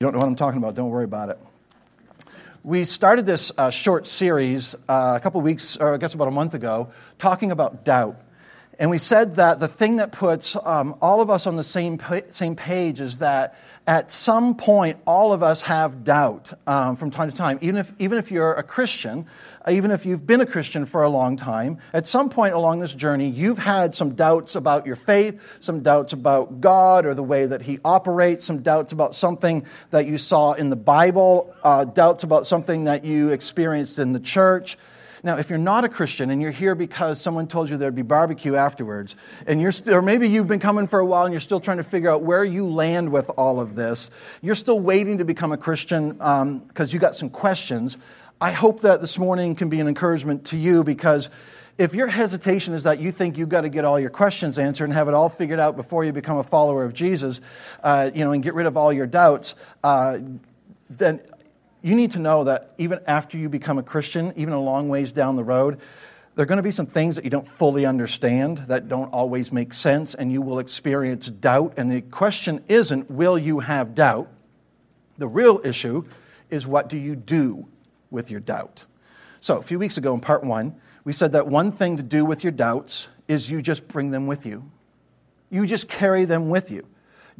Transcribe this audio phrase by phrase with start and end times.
[0.00, 1.40] you don't know what I'm talking about, don't worry about it.
[2.62, 6.30] We started this uh, short series uh, a couple weeks, or I guess about a
[6.30, 8.14] month ago, talking about doubt.
[8.78, 11.98] And we said that the thing that puts um, all of us on the same,
[11.98, 13.56] pa- same page is that
[13.88, 17.58] at some point, all of us have doubt um, from time to time.
[17.62, 19.26] Even if, even if you're a Christian,
[19.66, 22.80] uh, even if you've been a Christian for a long time, at some point along
[22.80, 27.22] this journey, you've had some doubts about your faith, some doubts about God or the
[27.22, 31.84] way that He operates, some doubts about something that you saw in the Bible, uh,
[31.84, 34.76] doubts about something that you experienced in the church.
[35.22, 38.02] Now, if you're not a Christian and you're here because someone told you there'd be
[38.02, 41.40] barbecue afterwards, and you're st- or maybe you've been coming for a while and you're
[41.40, 44.10] still trying to figure out where you land with all of this,
[44.42, 47.98] you're still waiting to become a Christian because um, you got some questions.
[48.40, 51.28] I hope that this morning can be an encouragement to you because
[51.78, 54.84] if your hesitation is that you think you've got to get all your questions answered
[54.84, 57.40] and have it all figured out before you become a follower of Jesus,
[57.82, 60.18] uh, you know, and get rid of all your doubts, uh,
[60.90, 61.20] then
[61.82, 65.12] you need to know that even after you become a Christian, even a long ways
[65.12, 65.80] down the road,
[66.34, 69.50] there are going to be some things that you don't fully understand, that don't always
[69.52, 71.74] make sense, and you will experience doubt.
[71.76, 74.30] And the question isn't, will you have doubt?
[75.18, 76.04] The real issue
[76.48, 77.66] is, what do you do
[78.10, 78.84] with your doubt?
[79.40, 82.24] So, a few weeks ago in part one, we said that one thing to do
[82.24, 84.70] with your doubts is you just bring them with you.
[85.50, 86.86] You just carry them with you.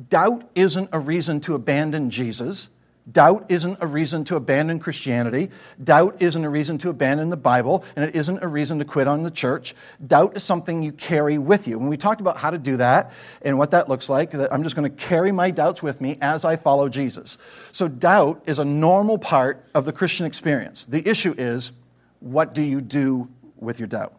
[0.08, 2.70] Doubt isn't a reason to abandon Jesus.
[3.10, 5.50] Doubt isn't a reason to abandon Christianity.
[5.82, 9.06] Doubt isn't a reason to abandon the Bible, and it isn't a reason to quit
[9.06, 9.74] on the church.
[10.04, 11.78] Doubt is something you carry with you.
[11.78, 14.62] When we talked about how to do that and what that looks like, that I'm
[14.62, 17.38] just going to carry my doubts with me as I follow Jesus.
[17.72, 20.84] So, doubt is a normal part of the Christian experience.
[20.84, 21.72] The issue is,
[22.20, 24.17] what do you do with your doubt?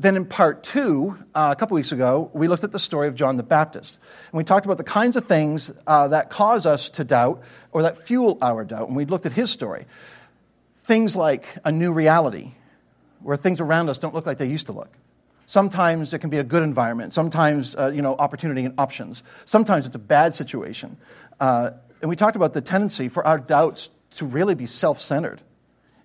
[0.00, 3.14] Then in part two, uh, a couple weeks ago, we looked at the story of
[3.14, 3.98] John the Baptist.
[4.32, 7.82] And we talked about the kinds of things uh, that cause us to doubt or
[7.82, 8.88] that fuel our doubt.
[8.88, 9.84] And we looked at his story.
[10.84, 12.52] Things like a new reality,
[13.20, 14.88] where things around us don't look like they used to look.
[15.44, 17.12] Sometimes it can be a good environment.
[17.12, 19.22] Sometimes, uh, you know, opportunity and options.
[19.44, 20.96] Sometimes it's a bad situation.
[21.38, 25.42] Uh, and we talked about the tendency for our doubts to really be self centered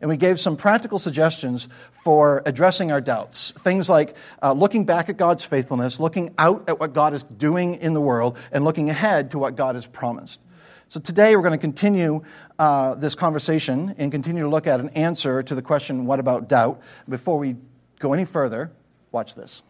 [0.02, 1.68] and we gave some practical suggestions
[2.04, 3.52] for addressing our doubts.
[3.60, 7.76] Things like uh, looking back at God's faithfulness, looking out at what God is doing
[7.76, 10.40] in the world, and looking ahead to what God has promised.
[10.88, 12.24] So today we're going to continue
[12.60, 16.48] uh, this conversation and continue to look at an answer to the question, what about
[16.48, 16.82] doubt?
[17.10, 17.56] Before we
[18.00, 18.72] go any further,
[19.12, 19.64] watch this.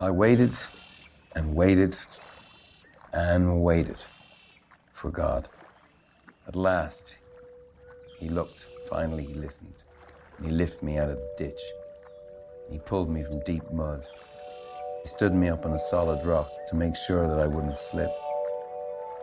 [0.00, 0.52] I waited
[1.34, 1.96] and waited
[3.12, 3.96] and waited
[4.92, 5.48] for God.
[6.46, 7.14] At last,
[8.24, 8.66] he looked.
[8.88, 9.74] Finally, he listened.
[10.38, 11.60] And he lifted me out of the ditch.
[12.70, 14.02] He pulled me from deep mud.
[15.02, 18.10] He stood me up on a solid rock to make sure that I wouldn't slip.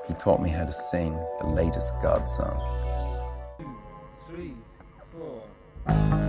[0.08, 3.58] He taught me how to sing the latest God song.
[3.58, 3.76] Two,
[4.30, 4.54] three,
[5.12, 6.21] four.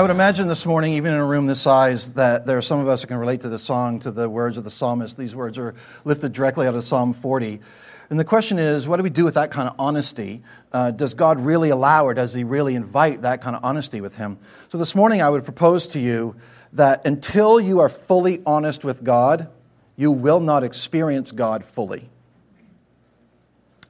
[0.00, 2.80] I would imagine this morning, even in a room this size, that there are some
[2.80, 5.18] of us who can relate to the song, to the words of the psalmist.
[5.18, 5.74] These words are
[6.06, 7.60] lifted directly out of Psalm 40.
[8.08, 10.42] And the question is, what do we do with that kind of honesty?
[10.72, 14.16] Uh, does God really allow or does He really invite that kind of honesty with
[14.16, 14.38] Him?
[14.70, 16.34] So this morning, I would propose to you
[16.72, 19.50] that until you are fully honest with God,
[19.96, 22.08] you will not experience God fully.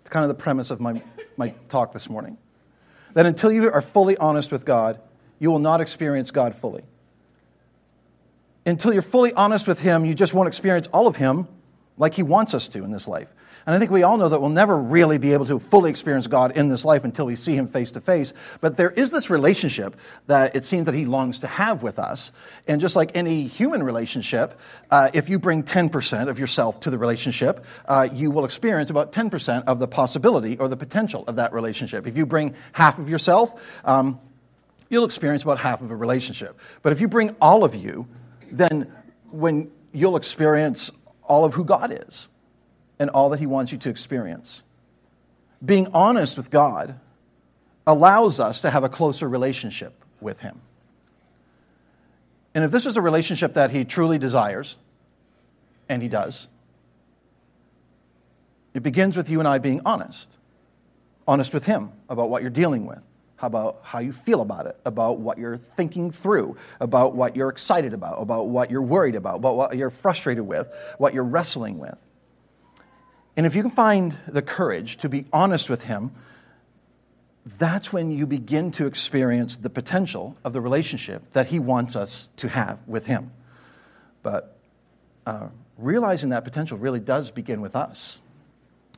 [0.01, 1.05] It's kind of the premise of my,
[1.37, 2.37] my talk this morning.
[3.13, 5.01] That until you are fully honest with God,
[5.41, 6.85] you will not experience God fully.
[8.65, 11.49] Until you're fully honest with Him, you just won't experience all of Him
[11.97, 13.29] like He wants us to in this life.
[13.67, 16.27] And I think we all know that we'll never really be able to fully experience
[16.27, 18.33] God in this life until we see Him face to face.
[18.61, 19.97] But there is this relationship
[20.27, 22.33] that it seems that He longs to have with us.
[22.67, 24.59] And just like any human relationship,
[24.91, 29.13] uh, if you bring 10% of yourself to the relationship, uh, you will experience about
[29.13, 32.07] 10% of the possibility or the potential of that relationship.
[32.07, 34.21] If you bring half of yourself, um,
[34.91, 36.59] you'll experience about half of a relationship.
[36.83, 38.07] But if you bring all of you,
[38.51, 38.93] then
[39.31, 40.91] when you'll experience
[41.23, 42.29] all of who God is
[42.99, 44.63] and all that He wants you to experience.
[45.65, 46.99] Being honest with God
[47.87, 50.61] allows us to have a closer relationship with Him.
[52.55, 54.77] And if this is a relationship that He truly desires,
[55.89, 56.49] and He does,
[58.75, 60.37] it begins with you and I being honest.
[61.29, 63.01] Honest with Him about what you're dealing with
[63.43, 67.95] about how you feel about it, about what you're thinking through, about what you're excited
[67.95, 71.97] about, about what you're worried about, about what you're frustrated with, what you're wrestling with.
[73.37, 76.13] And if you can find the courage to be honest with Him,
[77.59, 82.29] that's when you begin to experience the potential of the relationship that He wants us
[82.37, 83.31] to have with Him.
[84.23, 84.57] But
[85.27, 85.49] uh,
[85.79, 88.21] realizing that potential really does begin with us.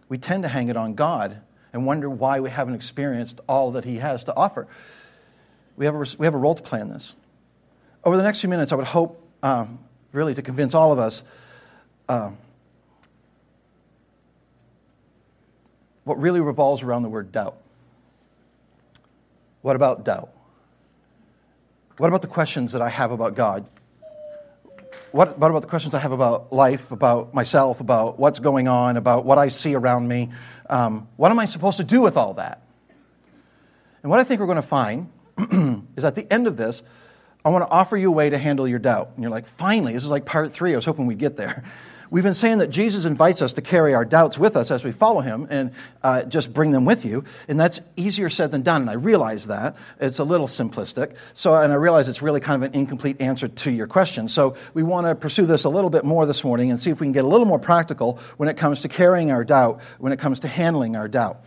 [0.09, 1.41] We tend to hang it on God
[1.73, 4.67] and wonder why we haven't experienced all that He has to offer.
[5.77, 7.15] We have a, we have a role to play in this.
[8.05, 9.79] Over the next few minutes, I would hope um,
[10.13, 11.23] really to convince all of us
[12.09, 12.31] uh,
[16.05, 17.57] what really revolves around the word doubt.
[19.63, 20.31] What about doubt?
[21.99, 23.65] What about the questions that I have about God?
[25.13, 28.97] What, what about the questions I have about life, about myself, about what's going on,
[28.97, 30.31] about what I see around me?
[30.71, 32.63] Um, what am I supposed to do with all that?
[34.03, 35.11] And what I think we're going to find
[35.97, 36.83] is at the end of this,
[37.45, 39.11] I want to offer you a way to handle your doubt.
[39.15, 40.73] And you're like, finally, this is like part three.
[40.73, 41.63] I was hoping we'd get there.
[42.13, 44.93] We've been saying that Jesus invites us to carry our doubts with us as we
[44.93, 45.71] follow him and
[46.03, 47.25] uh, just bring them with you.
[47.49, 48.83] And that's easier said than done.
[48.83, 49.77] And I realize that.
[49.99, 51.17] It's a little simplistic.
[51.33, 54.29] So, and I realize it's really kind of an incomplete answer to your question.
[54.29, 57.01] So we want to pursue this a little bit more this morning and see if
[57.01, 60.13] we can get a little more practical when it comes to carrying our doubt, when
[60.13, 61.43] it comes to handling our doubt.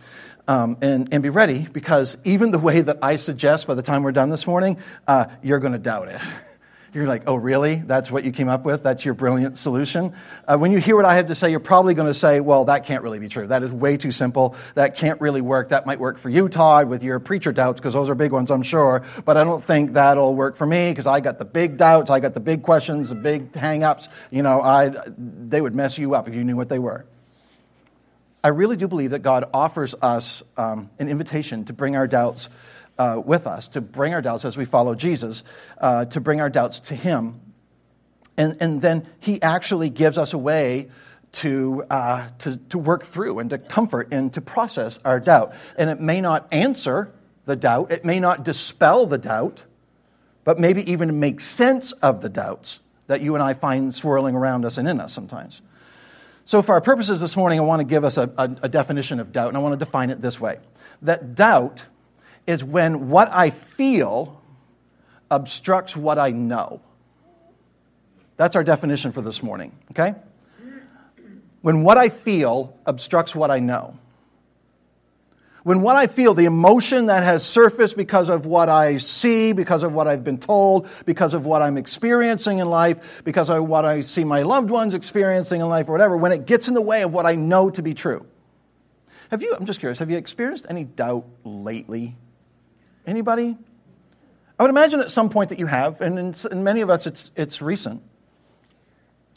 [0.48, 4.02] Um, and, and be ready because even the way that I suggest by the time
[4.02, 6.20] we're done this morning, uh, you're going to doubt it.
[6.96, 7.74] You're like, oh, really?
[7.76, 8.82] That's what you came up with?
[8.82, 10.14] That's your brilliant solution?
[10.48, 12.64] Uh, when you hear what I have to say, you're probably going to say, well,
[12.64, 13.46] that can't really be true.
[13.46, 14.56] That is way too simple.
[14.76, 15.68] That can't really work.
[15.68, 18.50] That might work for you, Todd, with your preacher doubts, because those are big ones,
[18.50, 19.04] I'm sure.
[19.26, 22.18] But I don't think that'll work for me, because I got the big doubts, I
[22.18, 24.08] got the big questions, the big hang ups.
[24.30, 27.04] You know, I, they would mess you up if you knew what they were.
[28.42, 32.48] I really do believe that God offers us um, an invitation to bring our doubts
[32.98, 35.44] uh, with us, to bring our doubts as we follow Jesus,
[35.78, 37.40] uh, to bring our doubts to Him.
[38.36, 40.88] And, and then He actually gives us a way
[41.32, 45.54] to, uh, to, to work through and to comfort and to process our doubt.
[45.76, 47.12] And it may not answer
[47.44, 49.64] the doubt, it may not dispel the doubt,
[50.44, 54.64] but maybe even make sense of the doubts that you and I find swirling around
[54.64, 55.62] us and in us sometimes.
[56.44, 59.18] So, for our purposes this morning, I want to give us a, a, a definition
[59.18, 60.58] of doubt, and I want to define it this way
[61.02, 61.82] that doubt
[62.46, 64.40] is when what I feel
[65.30, 66.80] obstructs what I know.
[68.36, 70.14] That's our definition for this morning, okay?
[71.62, 73.98] When what I feel obstructs what I know.
[75.64, 79.82] When what I feel, the emotion that has surfaced because of what I see, because
[79.82, 83.84] of what I've been told, because of what I'm experiencing in life, because of what
[83.84, 86.80] I see my loved ones experiencing in life, or whatever, when it gets in the
[86.80, 88.24] way of what I know to be true.
[89.32, 92.14] Have you, I'm just curious, have you experienced any doubt lately?
[93.06, 93.56] Anybody?
[94.58, 97.06] I would imagine at some point that you have, and in, in many of us
[97.06, 98.02] it's, it's recent.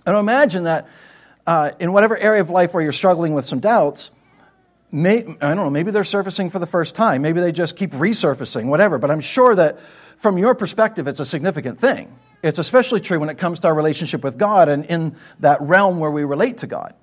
[0.05, 0.87] I imagine that
[1.45, 4.11] uh, in whatever area of life where you're struggling with some doubts,
[4.91, 7.21] may, I don't know, maybe they're surfacing for the first time.
[7.21, 8.97] Maybe they just keep resurfacing, whatever.
[8.97, 9.79] But I'm sure that
[10.17, 12.13] from your perspective, it's a significant thing.
[12.41, 15.99] It's especially true when it comes to our relationship with God and in that realm
[15.99, 16.93] where we relate to God.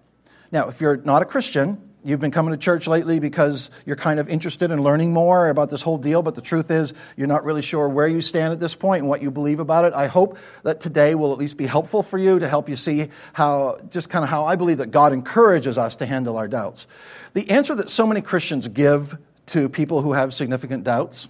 [0.50, 4.20] Now, if you're not a Christian, you've been coming to church lately because you're kind
[4.20, 7.44] of interested in learning more about this whole deal, but the truth is you're not
[7.44, 9.92] really sure where you stand at this point and what you believe about it.
[9.92, 13.08] I hope that today will at least be helpful for you to help you see
[13.32, 16.86] how, just kind of how I believe that God encourages us to handle our doubts.
[17.34, 21.28] The answer that so many Christians give to people who have significant doubts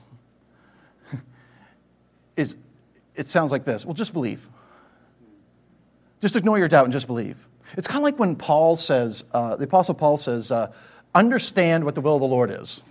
[2.37, 2.54] is
[3.14, 4.47] it sounds like this well, just believe.
[6.21, 7.37] Just ignore your doubt and just believe.
[7.76, 10.73] It's kind of like when Paul says, uh, the Apostle Paul says, uh,
[11.14, 12.82] understand what the will of the Lord is.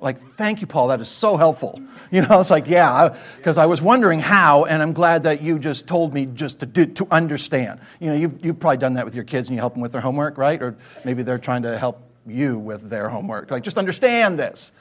[0.00, 0.88] Like, thank you, Paul.
[0.88, 1.80] That is so helpful.
[2.10, 5.58] You know, it's like, yeah, because I was wondering how, and I'm glad that you
[5.58, 7.80] just told me just to do, to understand.
[8.00, 9.92] You know, you've, you've probably done that with your kids and you help them with
[9.92, 10.60] their homework, right?
[10.60, 13.50] Or maybe they're trying to help you with their homework.
[13.50, 14.72] Like, just understand this.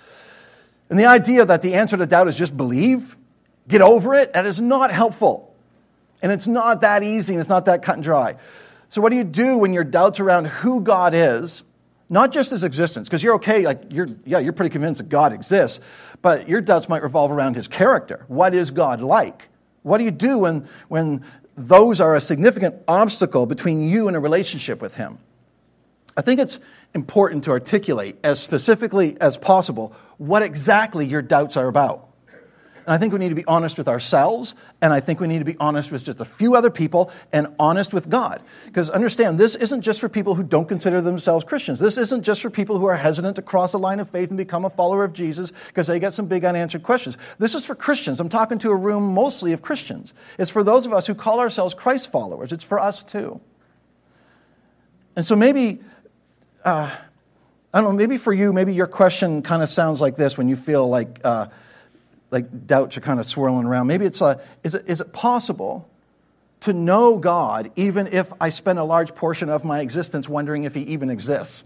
[0.89, 3.17] And the idea that the answer to doubt is just believe,
[3.67, 5.55] get over it, that is not helpful.
[6.22, 8.36] And it's not that easy and it's not that cut and dry.
[8.93, 11.63] So, what do you do when your doubts around who God is,
[12.12, 15.33] not just his existence, because you're okay, like you're, yeah, you're pretty convinced that God
[15.33, 15.79] exists,
[16.21, 18.23] but your doubts might revolve around his character.
[18.27, 19.50] What is God like?
[19.81, 21.25] What do you do when, when
[21.57, 25.17] those are a significant obstacle between you and a relationship with him?
[26.15, 26.59] I think it's
[26.93, 32.09] important to articulate as specifically as possible what exactly your doubts are about.
[32.86, 35.40] And I think we need to be honest with ourselves, and I think we need
[35.40, 38.42] to be honest with just a few other people and honest with God.
[38.66, 41.80] Because understand, this isn't just for people who don't consider themselves Christians.
[41.80, 44.38] This isn't just for people who are hesitant to cross the line of faith and
[44.38, 47.18] become a follower of Jesus because they get some big unanswered questions.
[47.40, 48.20] This is for Christians.
[48.20, 50.13] I'm talking to a room mostly of Christians.
[50.38, 53.40] It's for those of us who call ourselves Christ followers, it's for us too.
[55.16, 55.82] And so maybe.
[56.66, 56.90] Uh,
[57.74, 60.48] I don't know, maybe for you, maybe your question kind of sounds like this when
[60.48, 61.48] you feel like uh,
[62.34, 63.88] like doubts are kind of swirling around.
[63.88, 65.88] Maybe it's a, is it, is it possible
[66.62, 70.74] to know God even if I spend a large portion of my existence wondering if
[70.74, 71.63] He even exists?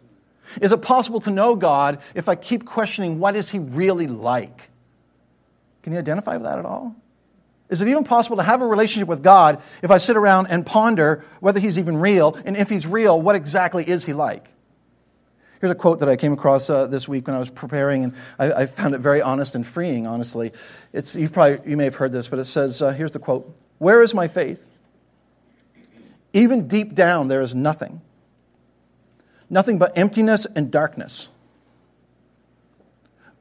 [0.62, 4.70] Is it possible to know God if I keep questioning what is He really like?
[5.84, 6.96] Can you identify with that at all?
[7.70, 10.66] Is it even possible to have a relationship with God if I sit around and
[10.66, 14.50] ponder whether He's even real, and if He's real, what exactly is He like?
[15.60, 18.14] Here's a quote that I came across uh, this week when I was preparing, and
[18.38, 20.52] I, I, found it very honest and freeing, honestly.
[20.94, 23.56] It's, you've probably, you may have heard this, but it says uh, here's the quote
[23.80, 24.64] Where is my faith?
[26.34, 28.02] Even deep down, there is nothing.
[29.50, 31.30] Nothing but emptiness and darkness.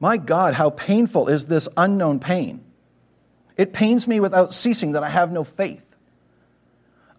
[0.00, 2.64] My God, how painful is this unknown pain?
[3.56, 5.82] It pains me without ceasing that I have no faith.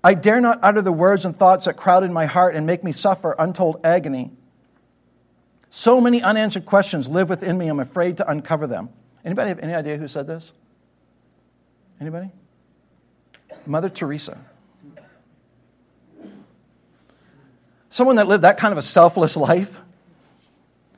[0.03, 2.83] I dare not utter the words and thoughts that crowd in my heart and make
[2.83, 4.31] me suffer untold agony.
[5.69, 8.89] So many unanswered questions live within me, I'm afraid to uncover them.
[9.25, 10.53] Anybody have any idea who said this?
[11.99, 12.31] Anybody?
[13.65, 14.37] Mother Teresa.
[17.89, 19.77] Someone that lived that kind of a selfless life,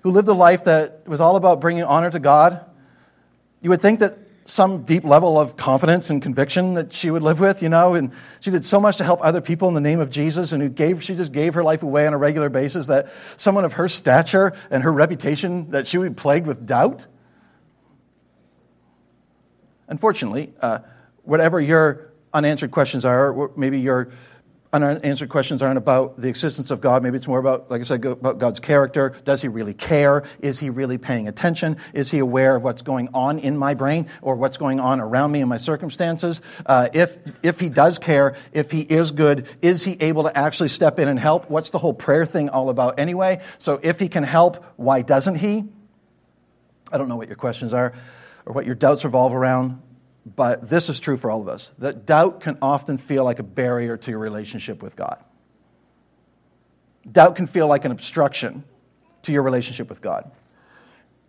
[0.01, 2.65] who lived a life that was all about bringing honor to God.
[3.61, 4.17] You would think that
[4.49, 8.11] some deep level of confidence and conviction that she would live with, you know, and
[8.39, 10.69] she did so much to help other people in the name of Jesus and who
[10.69, 13.87] gave she just gave her life away on a regular basis that someone of her
[13.87, 17.05] stature and her reputation that she would be plagued with doubt.
[19.87, 20.79] Unfortunately, uh,
[21.23, 24.11] whatever your unanswered questions are, maybe your
[24.71, 27.01] unanswered questions aren't about the existence of God.
[27.01, 29.15] Maybe it's more about, like I said, about God's character.
[29.25, 30.23] Does he really care?
[30.41, 31.77] Is he really paying attention?
[31.93, 35.31] Is he aware of what's going on in my brain or what's going on around
[35.31, 36.41] me in my circumstances?
[36.65, 40.69] Uh, if, if he does care, if he is good, is he able to actually
[40.69, 41.49] step in and help?
[41.49, 43.41] What's the whole prayer thing all about anyway?
[43.57, 45.65] So if he can help, why doesn't he?
[46.91, 47.93] I don't know what your questions are
[48.45, 49.81] or what your doubts revolve around.
[50.35, 53.43] But this is true for all of us that doubt can often feel like a
[53.43, 55.23] barrier to your relationship with God.
[57.09, 58.63] Doubt can feel like an obstruction
[59.23, 60.29] to your relationship with God.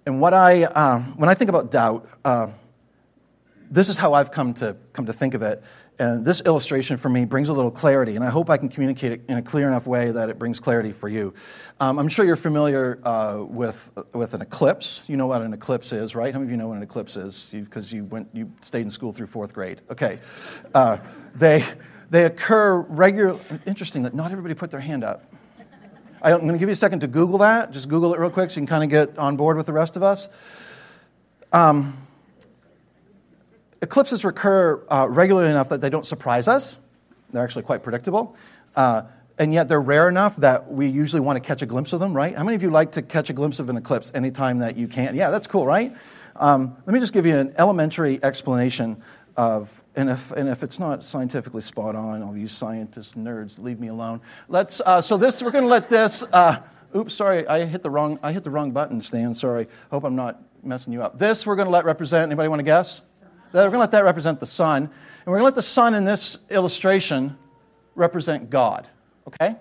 [0.07, 2.49] And what I, um, when I think about doubt, uh,
[3.71, 5.63] this is how I've come to, come to think of it.
[6.01, 9.13] And this illustration for me brings a little clarity, and I hope I can communicate
[9.13, 11.35] it in a clear enough way that it brings clarity for you.
[11.79, 15.03] Um, I'm sure you're familiar uh, with, with an eclipse.
[15.09, 16.33] You know what an eclipse is, right?
[16.33, 17.51] How many of you know what an eclipse is?
[17.53, 19.83] Because you, went, you stayed in school through fourth grade.
[19.91, 20.21] Okay.
[20.73, 20.97] Uh,
[21.35, 21.67] they,
[22.09, 23.43] they occur regularly.
[23.67, 25.31] Interesting that not everybody put their hand up.
[26.23, 27.73] I'm going to give you a second to Google that.
[27.73, 29.75] Just Google it real quick so you can kind of get on board with the
[29.75, 30.31] rest of us.
[31.53, 32.07] Um,
[33.83, 36.79] eclipses recur uh, regularly enough that they don't surprise us.
[37.33, 38.37] They're actually quite predictable.
[38.77, 39.03] Uh,
[39.39, 42.15] and yet they're rare enough that we usually want to catch a glimpse of them,
[42.15, 42.37] right?
[42.37, 44.87] How many of you like to catch a glimpse of an eclipse anytime that you
[44.87, 45.17] can?
[45.17, 45.97] Yeah, that's cool, right?
[46.37, 49.03] Um, let me just give you an elementary explanation
[49.37, 53.81] of, and if, and if it's not scientifically spot on, all you scientists, nerds, leave
[53.81, 54.21] me alone.
[54.49, 56.61] Let's, uh, so this, we're going to let this, uh,
[56.95, 59.35] Oops, sorry, I hit the wrong, I hit the wrong button, Stan.
[59.37, 59.69] Sorry.
[59.93, 61.21] Hope I'm not messing you up.
[61.21, 63.03] This we're going to let represent, anybody want to guess?
[63.53, 64.85] We're going to let that represent the sun.
[64.85, 67.37] And we're going to let the sun in this illustration
[67.95, 68.87] represent God.
[69.27, 69.57] Okay?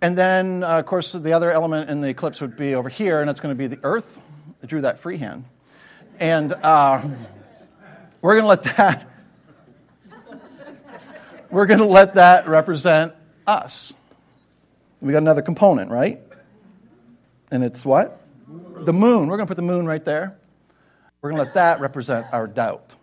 [0.00, 3.20] And then, uh, of course, the other element in the eclipse would be over here,
[3.20, 4.18] and it's going to be the earth.
[4.62, 5.44] I drew that freehand.
[6.20, 7.02] And uh,
[8.22, 9.08] we're going to let that.
[11.50, 13.14] We're going to let that represent
[13.46, 13.92] us.
[15.00, 16.20] We got another component, right?
[17.50, 18.20] And it's what?
[18.84, 19.28] The moon.
[19.28, 20.37] We're going to put the moon right there.
[21.20, 22.94] We're going to let that represent our doubt.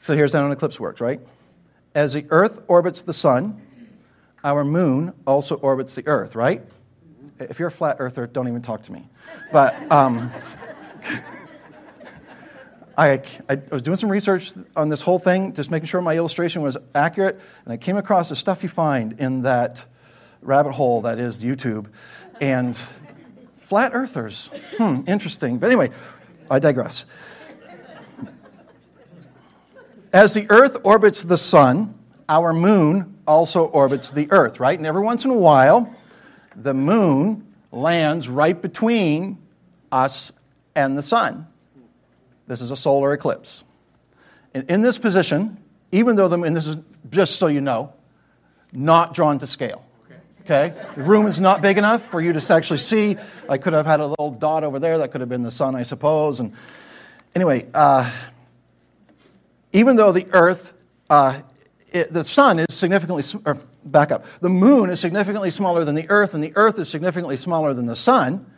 [0.00, 1.20] So here's how an eclipse works, right?
[1.94, 3.60] As the Earth orbits the sun,
[4.42, 6.62] our moon also orbits the Earth, right?
[7.38, 9.08] If you're a flat earther, don't even talk to me.
[9.52, 10.32] But um,
[12.98, 16.62] I, I was doing some research on this whole thing, just making sure my illustration
[16.62, 19.84] was accurate, and I came across the stuff you find in that
[20.42, 21.86] rabbit hole that is YouTube.
[22.40, 22.78] And
[23.60, 25.58] flat earthers, hmm, interesting.
[25.58, 25.90] But anyway,
[26.50, 27.06] I digress.
[30.12, 31.94] As the Earth orbits the sun,
[32.28, 34.78] our moon also orbits the Earth, right?
[34.78, 35.94] And every once in a while,
[36.56, 39.38] the moon lands right between
[39.92, 40.32] us
[40.74, 41.46] and the sun.
[42.46, 43.64] This is a solar eclipse.
[44.54, 46.78] And in this position, even though the, and this is
[47.10, 47.92] just so you know,
[48.72, 49.84] not drawn to scale.
[50.50, 50.72] Okay?
[50.96, 53.18] The room is not big enough for you to actually see.
[53.50, 54.96] I could have had a little dot over there.
[54.96, 56.40] That could have been the sun, I suppose.
[56.40, 56.54] And
[57.34, 58.10] anyway, uh,
[59.74, 60.72] even though the Earth,
[61.10, 61.42] uh,
[61.92, 66.08] it, the sun is significantly, or back up, the moon is significantly smaller than the
[66.08, 68.50] Earth, and the Earth is significantly smaller than the sun,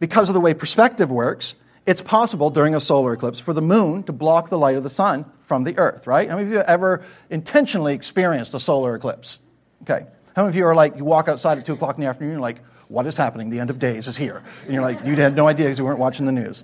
[0.00, 1.54] because of the way perspective works,
[1.86, 4.90] it's possible during a solar eclipse for the moon to block the light of the
[4.90, 6.28] sun from the Earth, right?
[6.28, 9.38] How many of you ever intentionally experienced a solar eclipse?
[9.84, 10.04] Okay.
[10.38, 12.34] How many of you are like, you walk outside at 2 o'clock in the afternoon,
[12.34, 13.50] you're like, what is happening?
[13.50, 14.40] The end of days is here.
[14.62, 16.62] And you're like, you had no idea because you weren't watching the news.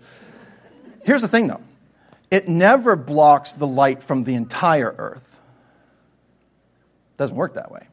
[1.02, 1.60] Here's the thing, though
[2.30, 5.40] it never blocks the light from the entire Earth.
[7.14, 7.88] It doesn't work that way.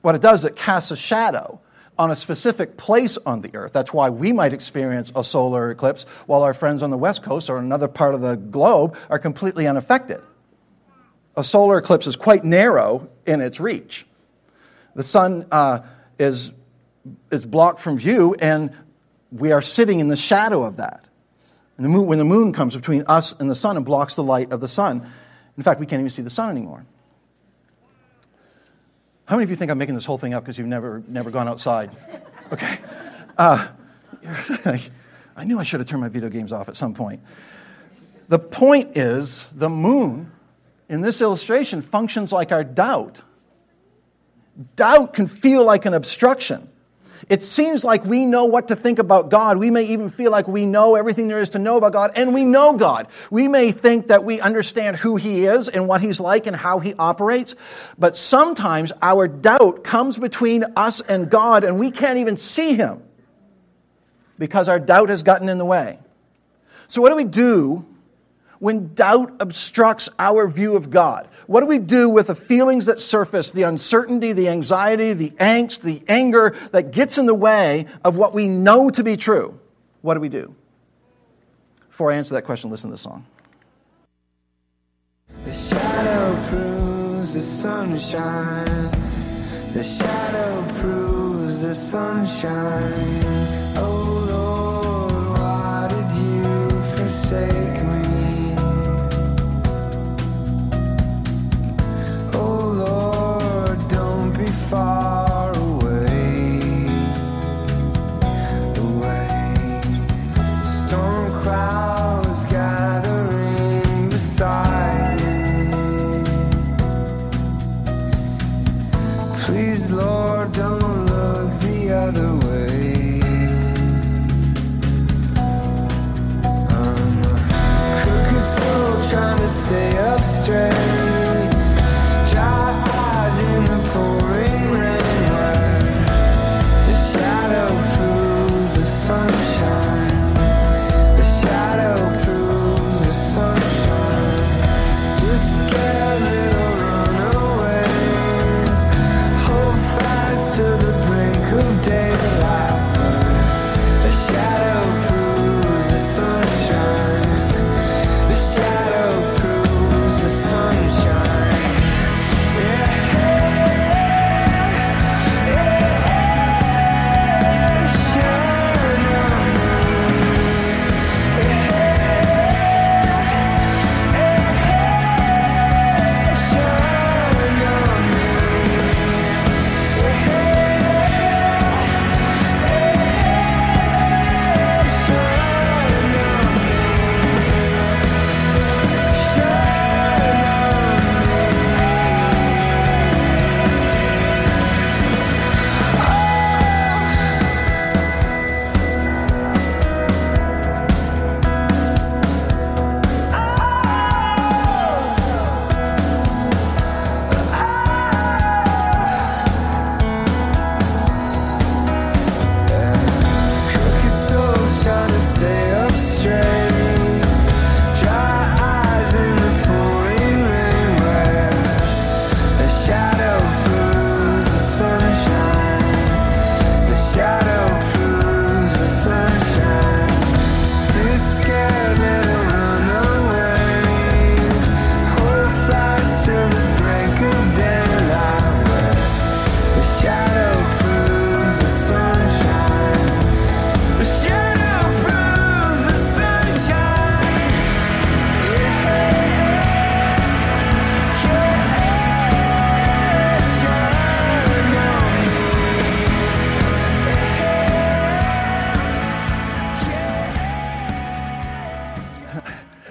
[0.00, 1.60] What it does, is it casts a shadow
[1.98, 3.74] on a specific place on the Earth.
[3.74, 7.50] That's why we might experience a solar eclipse while our friends on the West Coast
[7.50, 10.22] or another part of the globe are completely unaffected.
[11.36, 14.06] A solar eclipse is quite narrow in its reach.
[14.96, 15.80] The sun uh,
[16.18, 16.50] is,
[17.30, 18.72] is blocked from view, and
[19.30, 21.04] we are sitting in the shadow of that.
[21.76, 24.22] And the moon, when the moon comes between us and the sun and blocks the
[24.22, 25.06] light of the sun,
[25.58, 26.86] in fact, we can't even see the sun anymore.
[29.26, 31.30] How many of you think I'm making this whole thing up because you've never, never
[31.30, 31.90] gone outside?
[32.52, 32.78] Okay.
[33.36, 33.68] Uh,
[35.36, 37.20] I knew I should have turned my video games off at some point.
[38.28, 40.32] The point is, the moon
[40.88, 43.20] in this illustration functions like our doubt.
[44.76, 46.68] Doubt can feel like an obstruction.
[47.28, 49.56] It seems like we know what to think about God.
[49.58, 52.32] We may even feel like we know everything there is to know about God, and
[52.32, 53.08] we know God.
[53.30, 56.78] We may think that we understand who He is and what He's like and how
[56.78, 57.56] He operates,
[57.98, 63.02] but sometimes our doubt comes between us and God, and we can't even see Him
[64.38, 65.98] because our doubt has gotten in the way.
[66.88, 67.84] So, what do we do
[68.60, 71.28] when doubt obstructs our view of God?
[71.46, 75.82] What do we do with the feelings that surface, the uncertainty, the anxiety, the angst,
[75.82, 79.58] the anger that gets in the way of what we know to be true?
[80.02, 80.54] What do we do?
[81.88, 83.24] Before I answer that question, listen to this song.
[85.44, 88.90] The shadow proves the sunshine.
[89.72, 93.35] The shadow proves the sunshine.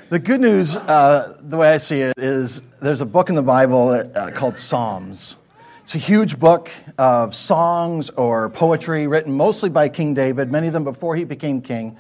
[0.07, 3.41] The good news, uh, the way I see it, is there's a book in the
[3.41, 5.37] Bible uh, called Psalms.
[5.81, 10.73] It's a huge book of songs or poetry written mostly by King David, many of
[10.73, 11.97] them before he became king.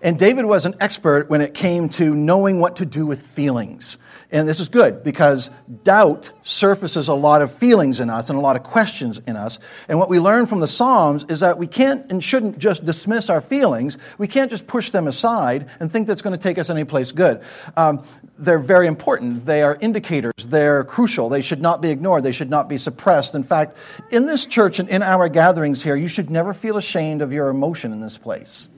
[0.00, 3.98] And David was an expert when it came to knowing what to do with feelings.
[4.30, 5.50] And this is good because
[5.84, 9.58] doubt surfaces a lot of feelings in us and a lot of questions in us.
[9.88, 13.30] And what we learn from the Psalms is that we can't and shouldn't just dismiss
[13.30, 13.98] our feelings.
[14.18, 17.42] We can't just push them aside and think that's going to take us anyplace good.
[17.76, 18.04] Um,
[18.38, 19.46] they're very important.
[19.46, 20.32] They are indicators.
[20.46, 21.28] They're crucial.
[21.28, 22.22] They should not be ignored.
[22.22, 23.34] They should not be suppressed.
[23.34, 23.76] In fact,
[24.10, 27.48] in this church and in our gatherings here, you should never feel ashamed of your
[27.48, 28.68] emotion in this place.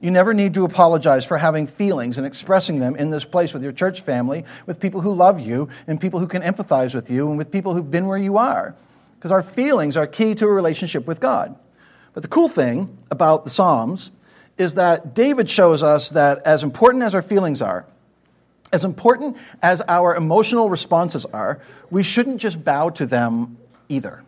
[0.00, 3.62] You never need to apologize for having feelings and expressing them in this place with
[3.62, 7.28] your church family, with people who love you, and people who can empathize with you,
[7.28, 8.74] and with people who've been where you are.
[9.18, 11.56] Because our feelings are key to a relationship with God.
[12.12, 14.10] But the cool thing about the Psalms
[14.58, 17.86] is that David shows us that as important as our feelings are,
[18.72, 23.56] as important as our emotional responses are, we shouldn't just bow to them
[23.88, 24.22] either.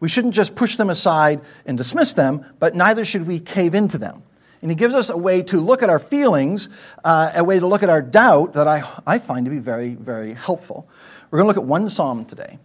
[0.00, 3.98] We shouldn't just push them aside and dismiss them, but neither should we cave into
[3.98, 4.22] them.
[4.64, 6.70] And he gives us a way to look at our feelings,
[7.04, 9.90] uh, a way to look at our doubt that I, I find to be very,
[9.90, 10.88] very helpful.
[11.30, 12.58] We're going to look at one psalm today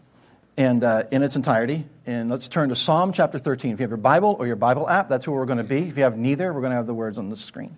[0.56, 1.86] and uh, in its entirety.
[2.06, 3.74] And let's turn to Psalm chapter 13.
[3.74, 5.90] If you have your Bible or your Bible app, that's where we're going to be.
[5.90, 7.76] If you have neither, we're going to have the words on the screen.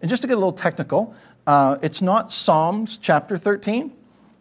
[0.00, 1.14] And just to get a little technical,
[1.46, 3.92] uh, it's not Psalms chapter 13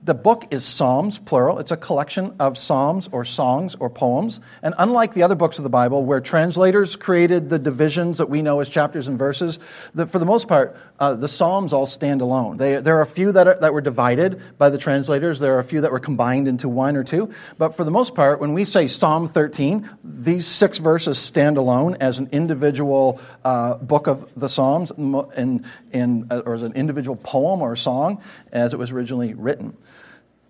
[0.01, 1.59] the book is Psalms, plural.
[1.59, 4.39] It's a collection of psalms or songs or poems.
[4.63, 8.41] And unlike the other books of the Bible, where translators created the divisions that we
[8.41, 9.59] know as chapters and verses,
[9.93, 12.55] the, for the most part, uh, the Psalms all stand alone.
[12.55, 15.59] They, there are a few that, are, that were divided by the translators, there are
[15.59, 17.33] a few that were combined into one or two.
[17.57, 21.97] But for the most part, when we say Psalm 13, these six verses stand alone
[21.99, 27.17] as an individual uh, book of the Psalms and, and, uh, or as an individual
[27.17, 28.21] poem or song
[28.53, 29.75] as it was originally written.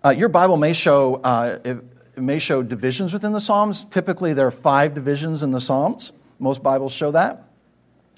[0.02, 1.58] Uh, your Bible may show, uh,
[2.16, 3.84] may show divisions within the Psalms.
[3.90, 6.12] Typically, there are five divisions in the Psalms.
[6.38, 7.44] Most Bibles show that.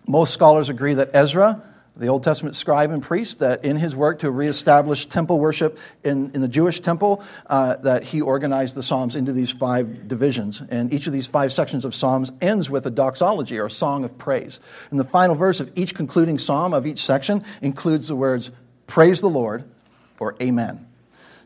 [0.07, 1.61] Most scholars agree that Ezra,
[1.97, 6.31] the Old Testament scribe and priest, that in his work to reestablish temple worship in,
[6.35, 10.63] in the Jewish temple, uh, that he organized the Psalms into these five divisions.
[10.71, 14.05] And each of these five sections of Psalms ends with a doxology or a song
[14.05, 14.61] of praise.
[14.93, 18.53] And the final verse of each concluding psalm of each section includes the words,
[18.87, 19.65] Praise the Lord
[20.21, 20.87] or Amen.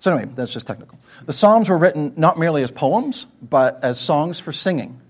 [0.07, 1.01] So, anyway, that's just technical.
[1.25, 5.01] The Psalms were written not merely as poems, but as songs for singing.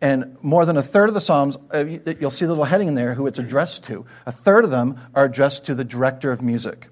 [0.00, 2.94] And more than a third of the Psalms, uh, you'll see the little heading in
[2.94, 4.06] there who it's addressed to.
[4.24, 6.86] A third of them are addressed to the director of music.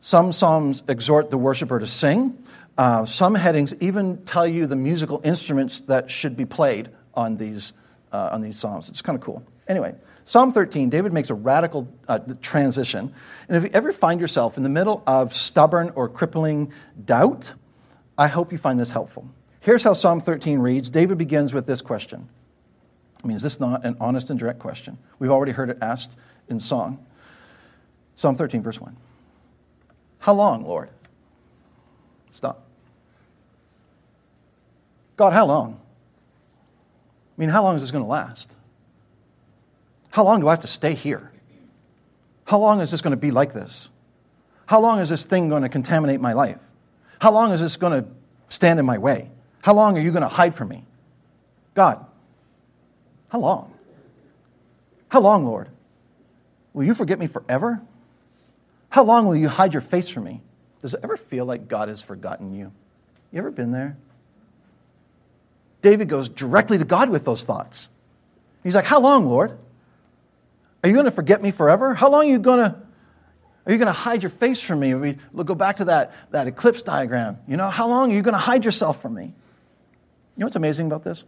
[0.00, 2.36] Some Psalms exhort the worshiper to sing.
[2.76, 7.72] Uh, some headings even tell you the musical instruments that should be played on these,
[8.12, 8.90] uh, on these Psalms.
[8.90, 9.42] It's kind of cool.
[9.66, 9.94] Anyway,
[10.32, 13.12] Psalm 13, David makes a radical uh, transition.
[13.48, 16.72] And if you ever find yourself in the middle of stubborn or crippling
[17.04, 17.52] doubt,
[18.16, 19.28] I hope you find this helpful.
[19.60, 22.30] Here's how Psalm 13 reads David begins with this question.
[23.22, 24.96] I mean, is this not an honest and direct question?
[25.18, 26.16] We've already heard it asked
[26.48, 27.04] in song.
[28.16, 28.96] Psalm 13, verse 1.
[30.20, 30.88] How long, Lord?
[32.30, 32.64] Stop.
[35.16, 35.78] God, how long?
[37.36, 38.56] I mean, how long is this going to last?
[40.12, 41.32] How long do I have to stay here?
[42.44, 43.88] How long is this going to be like this?
[44.66, 46.58] How long is this thing going to contaminate my life?
[47.18, 48.08] How long is this going to
[48.50, 49.30] stand in my way?
[49.62, 50.84] How long are you going to hide from me?
[51.72, 52.04] God,
[53.30, 53.72] how long?
[55.08, 55.68] How long, Lord?
[56.74, 57.80] Will you forget me forever?
[58.90, 60.42] How long will you hide your face from me?
[60.82, 62.70] Does it ever feel like God has forgotten you?
[63.32, 63.96] You ever been there?
[65.80, 67.88] David goes directly to God with those thoughts.
[68.62, 69.56] He's like, How long, Lord?
[70.82, 71.94] Are you going to forget me forever?
[71.94, 72.76] How long are you going to
[73.64, 74.94] are you going to hide your face from me?
[74.94, 77.38] We go back to that, that eclipse diagram.
[77.46, 79.24] You know, how long are you going to hide yourself from me?
[79.24, 81.22] You know what's amazing about this?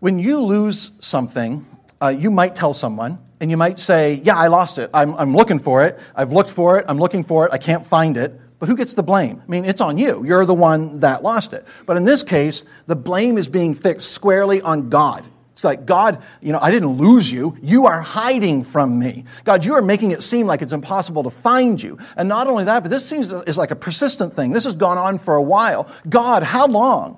[0.00, 1.64] When you lose something,
[2.02, 4.90] uh, you might tell someone, and you might say, Yeah, I lost it.
[4.92, 5.98] I'm, I'm looking for it.
[6.14, 6.84] I've looked for it.
[6.88, 7.52] I'm looking for it.
[7.52, 8.38] I can't find it.
[8.58, 9.42] But who gets the blame?
[9.46, 10.24] I mean, it's on you.
[10.24, 11.66] You're the one that lost it.
[11.86, 15.24] But in this case, the blame is being fixed squarely on God.
[15.56, 17.56] It's like, God, you know, I didn't lose you.
[17.62, 19.24] You are hiding from me.
[19.44, 21.96] God, you are making it seem like it's impossible to find you.
[22.14, 24.52] And not only that, but this seems is like a persistent thing.
[24.52, 25.88] This has gone on for a while.
[26.06, 27.16] God, how long?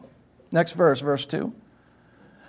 [0.52, 1.52] Next verse, verse 2.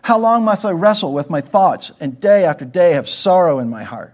[0.04, 3.68] How long must I wrestle with my thoughts and day after day have sorrow in
[3.68, 4.14] my heart?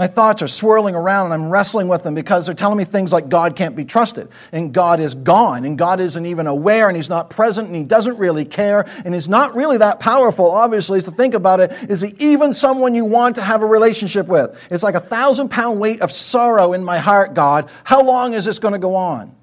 [0.00, 3.12] My thoughts are swirling around and I'm wrestling with them because they're telling me things
[3.12, 6.96] like God can't be trusted and God is gone and God isn't even aware and
[6.96, 11.02] He's not present and He doesn't really care and He's not really that powerful, obviously,
[11.02, 11.70] to think about it.
[11.90, 14.58] Is He even someone you want to have a relationship with?
[14.70, 17.68] It's like a thousand pound weight of sorrow in my heart, God.
[17.84, 19.36] How long is this going to go on?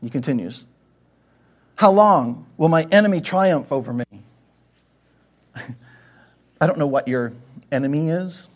[0.00, 0.64] He continues.
[1.74, 4.04] How long will my enemy triumph over me?
[5.54, 7.34] I don't know what your
[7.70, 8.48] enemy is.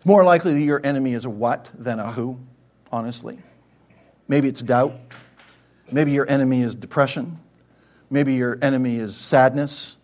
[0.00, 2.40] It's more likely that your enemy is a what than a who,
[2.90, 3.38] honestly.
[4.28, 4.98] Maybe it's doubt.
[5.92, 7.38] Maybe your enemy is depression.
[8.08, 9.98] Maybe your enemy is sadness.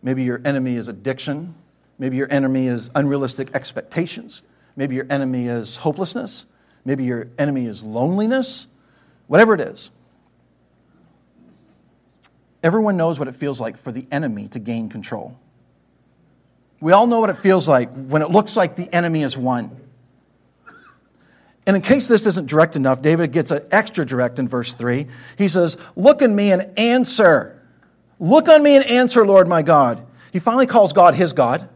[0.00, 1.56] Maybe your enemy is addiction.
[1.98, 4.42] Maybe your enemy is unrealistic expectations.
[4.76, 6.46] Maybe your enemy is hopelessness.
[6.84, 8.68] Maybe your enemy is loneliness.
[9.26, 9.90] Whatever it is.
[12.62, 15.36] Everyone knows what it feels like for the enemy to gain control.
[16.86, 19.76] We all know what it feels like when it looks like the enemy has won.
[21.66, 25.08] And in case this isn't direct enough, David gets an extra direct in verse 3.
[25.36, 27.60] He says, Look on me and answer.
[28.20, 30.06] Look on me and answer, Lord my God.
[30.32, 31.68] He finally calls God his God.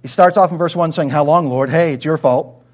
[0.00, 1.70] He starts off in verse 1 saying, How long, Lord?
[1.70, 2.64] Hey, it's your fault.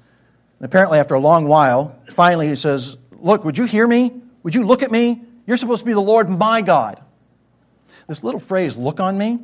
[0.59, 4.21] And apparently, after a long while, finally he says, Look, would you hear me?
[4.43, 5.23] Would you look at me?
[5.47, 7.01] You're supposed to be the Lord my God.
[8.07, 9.39] This little phrase, look on me,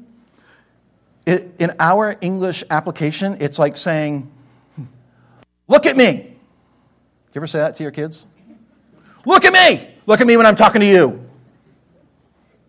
[1.28, 4.32] it, in our English application, it's like saying,
[5.68, 6.14] Look at me.
[6.14, 8.26] You ever say that to your kids?
[9.26, 9.90] Look at me.
[10.06, 11.30] Look at me when I'm talking to you.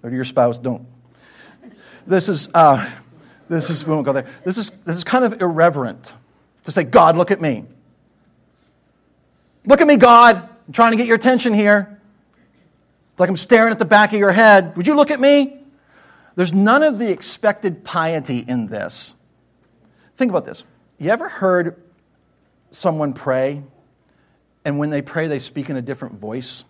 [0.02, 0.84] Or to your spouse, don't.
[2.06, 2.90] This is, uh,
[3.48, 4.26] this is, we won't go there.
[4.44, 6.12] This is, this is kind of irreverent
[6.64, 7.64] to say, God, look at me.
[9.64, 10.36] Look at me, God.
[10.66, 12.00] I'm trying to get your attention here.
[13.12, 14.76] It's like I'm staring at the back of your head.
[14.76, 15.57] Would you look at me?
[16.38, 19.12] There's none of the expected piety in this.
[20.16, 20.62] Think about this.
[20.96, 21.82] You ever heard
[22.70, 23.60] someone pray,
[24.64, 26.64] and when they pray, they speak in a different voice?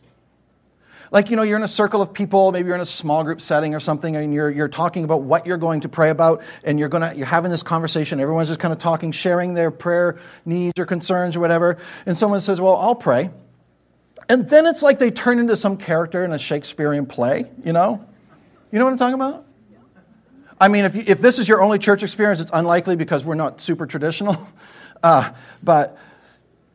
[1.10, 3.42] Like, you know, you're in a circle of people, maybe you're in a small group
[3.42, 6.78] setting or something, and you're, you're talking about what you're going to pray about, and
[6.78, 8.20] you're, gonna, you're having this conversation.
[8.20, 11.76] Everyone's just kind of talking, sharing their prayer needs or concerns or whatever.
[12.06, 13.28] And someone says, Well, I'll pray.
[14.30, 18.02] And then it's like they turn into some character in a Shakespearean play, you know?
[18.72, 19.44] You know what I'm talking about?
[20.60, 23.34] I mean, if, you, if this is your only church experience, it's unlikely because we're
[23.34, 24.36] not super traditional.
[25.00, 25.30] Uh,
[25.62, 25.96] but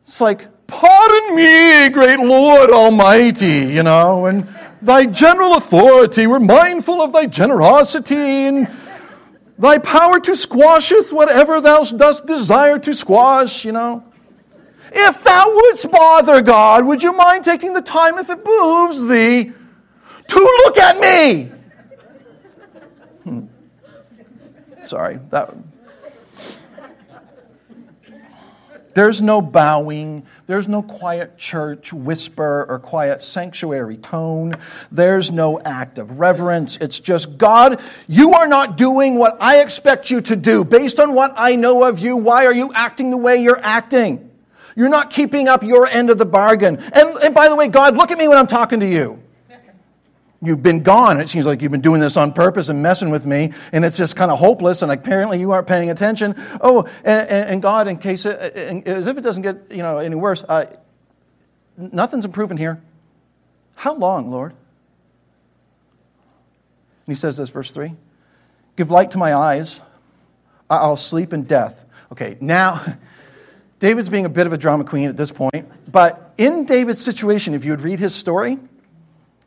[0.04, 4.48] it's like, pardon me, great Lord Almighty, you know, and
[4.80, 8.66] thy general authority, we're mindful of thy generosity and
[9.58, 14.02] thy power to squasheth whatever thou dost desire to squash, you know.
[14.90, 19.52] If thou wouldst bother God, would you mind taking the time, if it behooves thee,
[20.28, 21.50] to look at me?
[24.84, 25.54] Sorry, that.
[28.94, 30.24] There's no bowing.
[30.46, 34.54] There's no quiet church whisper or quiet sanctuary tone.
[34.92, 36.76] There's no act of reverence.
[36.76, 40.64] It's just, God, you are not doing what I expect you to do.
[40.64, 44.30] Based on what I know of you, why are you acting the way you're acting?
[44.76, 46.78] You're not keeping up your end of the bargain.
[46.78, 49.23] And, and by the way, God, look at me when I'm talking to you
[50.44, 51.20] you've been gone.
[51.20, 53.96] It seems like you've been doing this on purpose and messing with me, and it's
[53.96, 56.34] just kind of hopeless, and apparently you aren't paying attention.
[56.60, 58.36] Oh, and, and God, in case, it,
[58.86, 60.66] as if it doesn't get you know any worse, uh,
[61.76, 62.82] nothing's improving here.
[63.74, 64.52] How long, Lord?
[67.06, 67.92] And he says this, verse 3
[68.76, 69.80] Give light to my eyes,
[70.70, 71.78] I'll sleep in death.
[72.12, 72.84] Okay, now,
[73.80, 77.54] David's being a bit of a drama queen at this point, but in David's situation,
[77.54, 78.58] if you would read his story,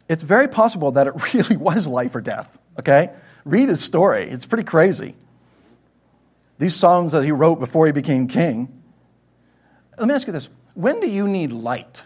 [0.10, 3.12] it's very possible that it really was life or death, okay?
[3.46, 5.16] Read his story, it's pretty crazy.
[6.60, 8.82] These songs that he wrote before he became king.
[9.98, 12.04] Let me ask you this when do you need light?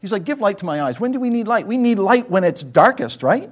[0.00, 0.98] He's like, Give light to my eyes.
[0.98, 1.66] When do we need light?
[1.66, 3.50] We need light when it's darkest, right?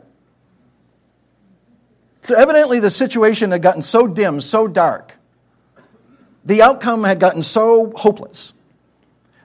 [2.23, 5.15] So, evidently, the situation had gotten so dim, so dark,
[6.45, 8.53] the outcome had gotten so hopeless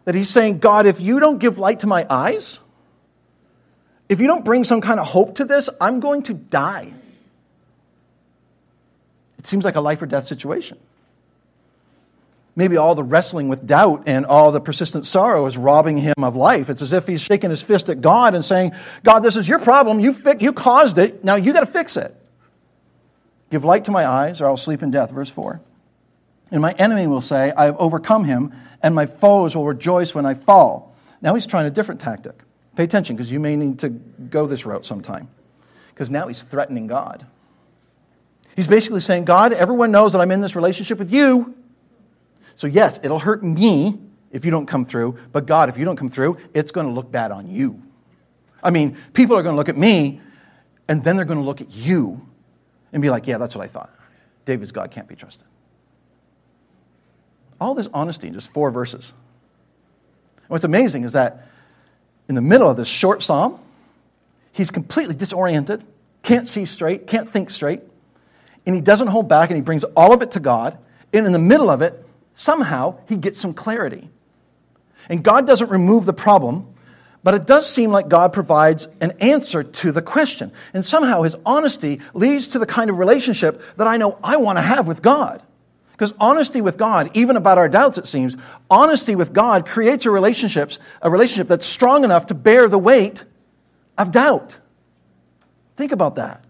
[0.04, 2.60] that he's saying, God, if you don't give light to my eyes,
[4.08, 6.94] if you don't bring some kind of hope to this, I'm going to die.
[9.40, 10.78] It seems like a life or death situation.
[12.56, 16.36] Maybe all the wrestling with doubt and all the persistent sorrow is robbing him of
[16.36, 16.70] life.
[16.70, 18.72] It's as if he's shaking his fist at God and saying,
[19.04, 20.00] God, this is your problem.
[20.00, 21.24] You, fi- you caused it.
[21.24, 22.16] Now you got to fix it.
[23.52, 25.12] Give light to my eyes, or I'll sleep in death.
[25.12, 25.60] Verse 4.
[26.52, 30.26] And my enemy will say, I have overcome him, and my foes will rejoice when
[30.26, 30.96] I fall.
[31.22, 32.36] Now he's trying a different tactic.
[32.76, 35.30] Pay attention because you may need to go this route sometime.
[35.94, 37.26] Because now he's threatening God.
[38.56, 41.56] He's basically saying, God, everyone knows that I'm in this relationship with you.
[42.56, 44.00] So, yes, it'll hurt me
[44.32, 46.94] if you don't come through, but God, if you don't come through, it's going to
[46.94, 47.82] look bad on you.
[48.64, 50.22] I mean, people are going to look at me,
[50.88, 52.26] and then they're going to look at you
[52.92, 53.94] and be like, yeah, that's what I thought.
[54.46, 55.46] David's God can't be trusted.
[57.60, 59.14] All this honesty in just four verses.
[60.48, 61.48] what's amazing is that
[62.28, 63.60] in the middle of this short psalm,
[64.52, 65.84] he's completely disoriented,
[66.24, 67.82] can't see straight, can't think straight,
[68.66, 70.78] and he doesn't hold back and he brings all of it to God.
[71.14, 74.10] And in the middle of it, somehow he gets some clarity.
[75.08, 76.74] And God doesn't remove the problem,
[77.24, 80.52] but it does seem like God provides an answer to the question.
[80.74, 84.58] And somehow his honesty leads to the kind of relationship that I know I want
[84.58, 85.42] to have with God.
[85.96, 88.36] Because honesty with God, even about our doubts, it seems,
[88.70, 93.24] honesty with God creates a relationship, a relationship that's strong enough to bear the weight
[93.98, 94.58] of doubt.
[95.78, 96.44] Think about that.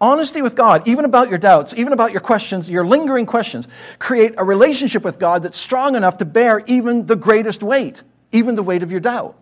[0.00, 3.66] Honesty with God, even about your doubts, even about your questions, your lingering questions,
[3.98, 8.54] create a relationship with God that's strong enough to bear even the greatest weight, even
[8.54, 9.36] the weight of your doubt.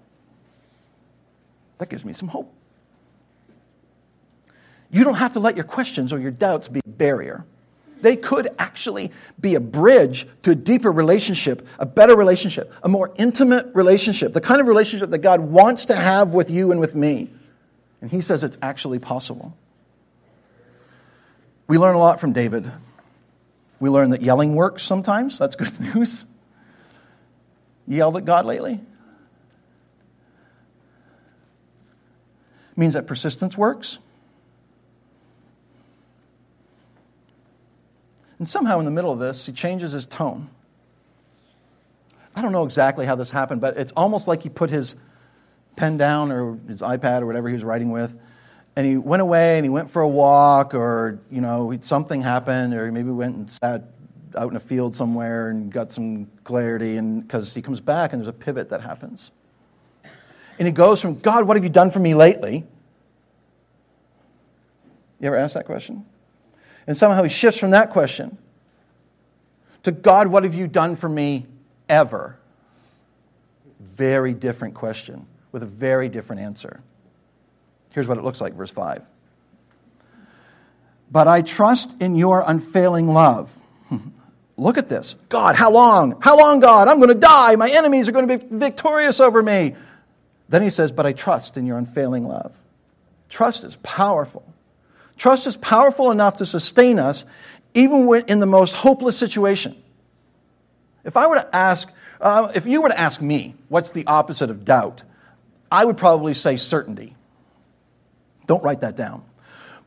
[1.76, 2.50] That gives me some hope.
[4.90, 7.44] You don't have to let your questions or your doubts be a barrier
[8.04, 13.12] they could actually be a bridge to a deeper relationship, a better relationship, a more
[13.16, 16.94] intimate relationship, the kind of relationship that God wants to have with you and with
[16.94, 17.30] me.
[18.02, 19.56] And he says it's actually possible.
[21.66, 22.70] We learn a lot from David.
[23.80, 25.38] We learn that yelling works sometimes.
[25.38, 26.26] That's good news.
[27.86, 28.74] You yelled at God lately?
[32.72, 33.98] It means that persistence works.
[38.38, 40.48] And somehow in the middle of this, he changes his tone.
[42.34, 44.96] I don't know exactly how this happened, but it's almost like he put his
[45.76, 48.18] pen down or his iPad or whatever he was writing with,
[48.76, 52.74] and he went away and he went for a walk or, you know, something happened
[52.74, 53.84] or maybe went and sat
[54.36, 58.20] out in a field somewhere and got some clarity and because he comes back and
[58.20, 59.30] there's a pivot that happens.
[60.58, 62.64] And he goes from, God, what have you done for me lately?
[65.20, 66.04] You ever ask that question?
[66.86, 68.38] And somehow he shifts from that question
[69.84, 71.46] to God, what have you done for me
[71.88, 72.36] ever?
[73.80, 76.80] Very different question with a very different answer.
[77.90, 79.02] Here's what it looks like, verse 5.
[81.10, 83.50] But I trust in your unfailing love.
[84.56, 85.14] Look at this.
[85.28, 86.20] God, how long?
[86.20, 86.88] How long, God?
[86.88, 87.54] I'm going to die.
[87.56, 89.76] My enemies are going to be victorious over me.
[90.48, 92.56] Then he says, But I trust in your unfailing love.
[93.28, 94.44] Trust is powerful.
[95.16, 97.24] Trust is powerful enough to sustain us
[97.74, 99.76] even in the most hopeless situation.
[101.04, 101.88] If I were to ask,
[102.20, 105.02] uh, if you were to ask me, what's the opposite of doubt?
[105.70, 107.14] I would probably say certainty.
[108.46, 109.24] Don't write that down.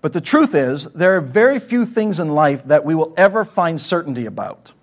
[0.01, 3.45] But the truth is, there are very few things in life that we will ever
[3.45, 4.73] find certainty about.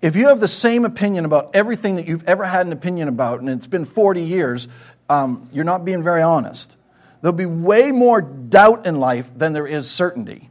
[0.00, 3.40] If you have the same opinion about everything that you've ever had an opinion about,
[3.40, 4.68] and it's been 40 years,
[5.10, 6.76] um, you're not being very honest.
[7.20, 10.48] There'll be way more doubt in life than there is certainty.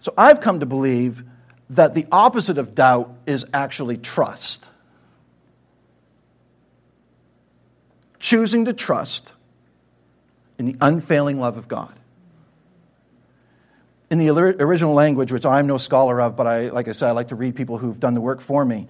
[0.00, 1.24] So I've come to believe
[1.70, 4.68] that the opposite of doubt is actually trust.
[8.18, 9.32] Choosing to trust
[10.58, 11.94] in the unfailing love of God.
[14.10, 17.12] In the original language, which I'm no scholar of, but I, like I said, I
[17.12, 18.88] like to read people who've done the work for me.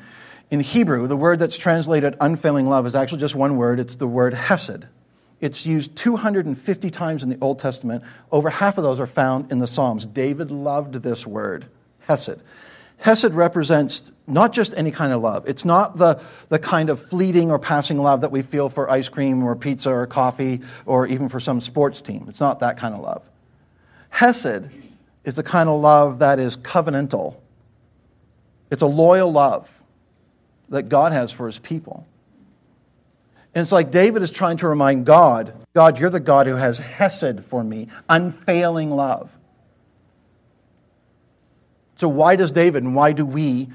[0.51, 3.81] In Hebrew, the word that's translated unfailing love is actually just one word.
[3.81, 4.87] It's the word hesed.
[5.41, 8.03] It's used 250 times in the Old Testament.
[8.33, 10.05] Over half of those are found in the Psalms.
[10.05, 11.67] David loved this word,
[12.01, 12.41] hesed.
[12.99, 15.49] Hesed represents not just any kind of love.
[15.49, 19.09] It's not the, the kind of fleeting or passing love that we feel for ice
[19.09, 22.27] cream or pizza or coffee or even for some sports team.
[22.29, 23.23] It's not that kind of love.
[24.11, 24.69] Hesed
[25.25, 27.37] is the kind of love that is covenantal,
[28.71, 29.71] it's a loyal love
[30.69, 32.07] that God has for his people.
[33.55, 36.79] And it's like David is trying to remind God God, you're the God who has
[36.79, 39.37] Hesed for me, unfailing love.
[41.97, 43.69] So, why does David and why do we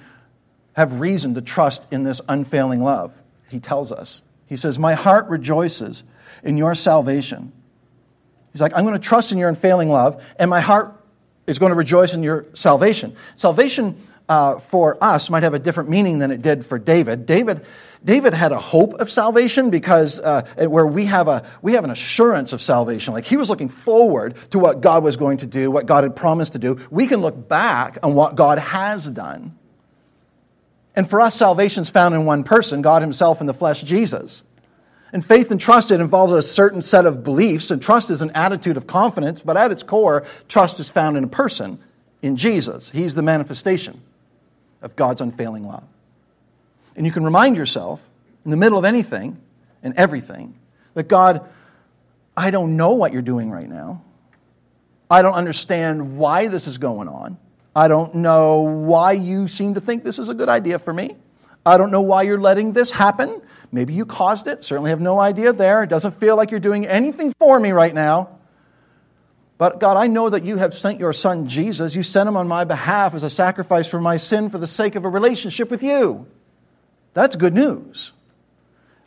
[0.74, 3.14] have reason to trust in this unfailing love?
[3.50, 4.22] He tells us.
[4.48, 6.04] He says, My heart rejoices
[6.44, 7.52] in your salvation.
[8.52, 10.94] He's like, I'm going to trust in your unfailing love, and my heart
[11.48, 13.16] is going to rejoice in your salvation.
[13.36, 17.26] Salvation uh, for us might have a different meaning than it did for David.
[17.26, 17.66] David,
[18.04, 21.92] David had a hope of salvation because uh, where we have a we have an
[21.92, 23.14] assurance of salvation.
[23.14, 26.16] Like he was looking forward to what God was going to do, what God had
[26.16, 26.80] promised to do.
[26.90, 29.58] We can look back on what God has done.
[30.96, 34.44] And for us, salvation is found in one person, God Himself in the flesh, Jesus.
[35.12, 38.32] And faith and trust, it involves a certain set of beliefs, and trust is an
[38.32, 41.80] attitude of confidence, but at its core, trust is found in a person,
[42.24, 42.90] in Jesus.
[42.90, 44.02] He's the manifestation
[44.84, 45.84] of God's unfailing love.
[46.96, 48.04] And you can remind yourself,
[48.46, 49.42] in the middle of anything
[49.82, 50.54] and everything,
[50.94, 51.50] that God,
[52.38, 54.04] I don't know what you're doing right now.
[55.10, 57.38] I don't understand why this is going on.
[57.76, 61.16] I don't know why you seem to think this is a good idea for me.
[61.66, 63.42] I don't know why you're letting this happen.
[63.72, 64.66] Maybe you caused it.
[64.66, 65.82] Certainly have no idea there.
[65.82, 68.38] It doesn't feel like you're doing anything for me right now.
[69.58, 71.96] But God, I know that you have sent your son Jesus.
[71.96, 74.96] You sent him on my behalf as a sacrifice for my sin for the sake
[74.96, 76.26] of a relationship with you.
[77.14, 78.12] That's good news.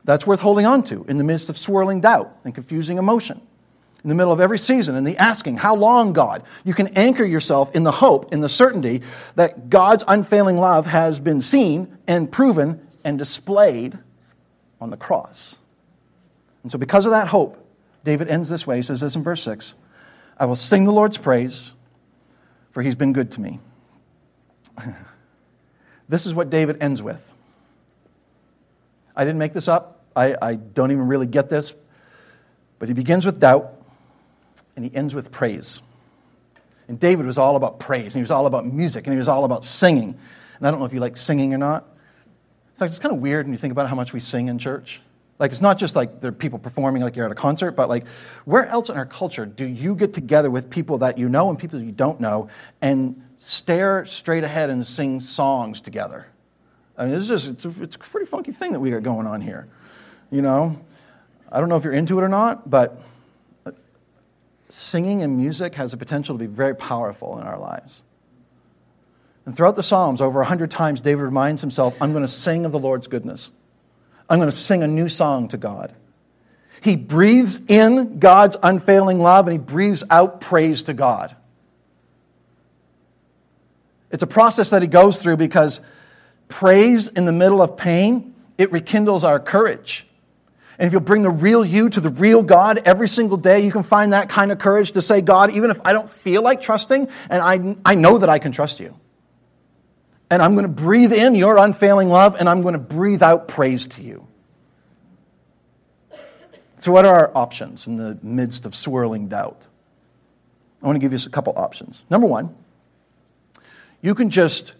[0.05, 3.41] That's worth holding on to in the midst of swirling doubt and confusing emotion.
[4.05, 6.45] In the middle of every season, and the asking, How long, God?
[6.63, 9.03] You can anchor yourself in the hope, in the certainty
[9.35, 13.99] that God's unfailing love has been seen and proven and displayed
[14.81, 15.59] on the cross.
[16.63, 17.59] And so, because of that hope,
[18.05, 18.77] David ends this way.
[18.77, 19.75] He says this in verse 6
[20.37, 21.73] I will sing the Lord's praise,
[22.73, 23.59] for he's been good to me.
[26.09, 27.23] this is what David ends with.
[29.15, 31.75] I didn't make this up, I, I don't even really get this,
[32.79, 33.73] but he begins with doubt
[34.77, 35.81] and he ends with praise.
[36.89, 39.29] And David was all about praise, and he was all about music, and he was
[39.29, 40.17] all about singing.
[40.59, 41.85] And I don't know if you like singing or not.
[42.75, 44.59] In fact, it's kind of weird when you think about how much we sing in
[44.59, 45.01] church.
[45.39, 47.89] Like, it's not just like there are people performing like you're at a concert, but
[47.89, 48.07] like,
[48.45, 51.59] where else in our culture do you get together with people that you know and
[51.59, 52.49] people you don't know
[52.81, 56.27] and stare straight ahead and sing songs together?
[56.97, 59.27] I mean, it's just, it's a, it's a pretty funky thing that we got going
[59.27, 59.69] on here.
[60.31, 60.81] You know,
[61.53, 62.99] I don't know if you're into it or not, but
[63.67, 63.73] uh,
[64.71, 68.03] singing and music has the potential to be very powerful in our lives.
[69.45, 72.65] And throughout the Psalms, over a hundred times, David reminds himself, I'm going to sing
[72.65, 73.53] of the Lord's goodness.
[74.29, 75.95] I'm going to sing a new song to God.
[76.81, 81.35] He breathes in God's unfailing love and he breathes out praise to God.
[84.11, 85.81] It's a process that he goes through because
[86.49, 90.07] praise in the middle of pain, it rekindles our courage.
[90.79, 93.73] And if you'll bring the real you to the real God every single day, you
[93.73, 96.61] can find that kind of courage to say, God, even if I don't feel like
[96.61, 98.95] trusting, and I, I know that I can trust you.
[100.31, 103.47] And I'm going to breathe in your unfailing love, and I'm going to breathe out
[103.47, 104.27] praise to you.
[106.79, 109.67] So, what are our options in the midst of swirling doubt?
[110.83, 112.05] I want to give you a couple options.
[112.11, 112.55] Number one,
[114.03, 114.75] you can just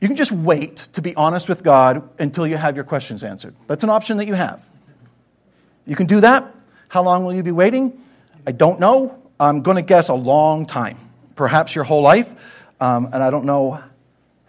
[0.00, 3.54] you can just wait to be honest with God until you have your questions answered.
[3.66, 4.64] That's an option that you have.
[5.86, 6.54] You can do that.
[6.88, 8.02] How long will you be waiting?
[8.46, 9.20] I don't know.
[9.38, 10.98] I'm going to guess a long time,
[11.36, 12.28] perhaps your whole life.
[12.80, 13.82] Um, and I don't know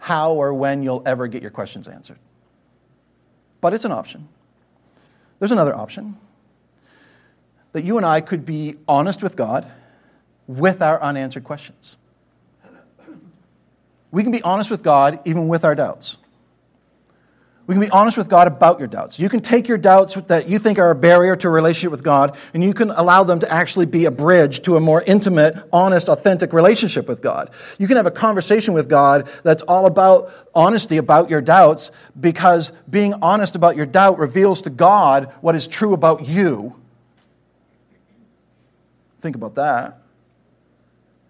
[0.02, 2.18] how or when you'll ever get your questions answered.
[3.60, 4.26] But it's an option.
[5.38, 6.16] There's another option
[7.70, 9.70] that you and I could be honest with God
[10.48, 11.96] with our unanswered questions.
[14.10, 16.16] We can be honest with God even with our doubts.
[17.66, 19.20] We can be honest with God about your doubts.
[19.20, 22.02] You can take your doubts that you think are a barrier to a relationship with
[22.02, 25.56] God, and you can allow them to actually be a bridge to a more intimate,
[25.72, 27.50] honest, authentic relationship with God.
[27.78, 32.72] You can have a conversation with God that's all about honesty about your doubts, because
[32.90, 36.74] being honest about your doubt reveals to God what is true about you.
[39.20, 40.00] Think about that.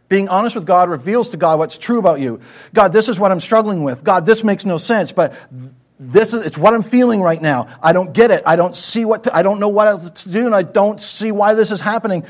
[0.08, 2.40] Being honest with God reveals to God what's true about you.
[2.72, 4.02] God, this is what I'm struggling with.
[4.02, 5.34] God, this makes no sense, but
[6.10, 7.68] this is it's what I'm feeling right now.
[7.82, 8.42] I don't get it.
[8.44, 11.00] I don't see what to, I don't know what else to do, and I don't
[11.00, 12.24] see why this is happening.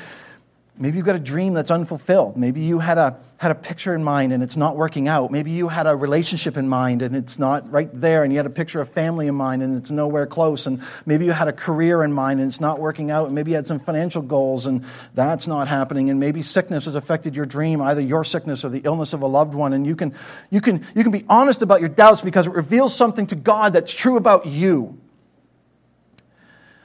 [0.82, 2.36] Maybe you've got a dream that's unfulfilled.
[2.36, 5.30] Maybe you had a, had a picture in mind and it's not working out.
[5.30, 8.46] Maybe you had a relationship in mind and it's not right there, and you had
[8.46, 10.66] a picture of family in mind and it's nowhere close.
[10.66, 13.26] And maybe you had a career in mind and it's not working out.
[13.26, 16.10] And maybe you had some financial goals and that's not happening.
[16.10, 19.26] And maybe sickness has affected your dream, either your sickness or the illness of a
[19.28, 19.74] loved one.
[19.74, 20.12] And you can,
[20.50, 23.72] you can, you can be honest about your doubts because it reveals something to God
[23.72, 25.00] that's true about you.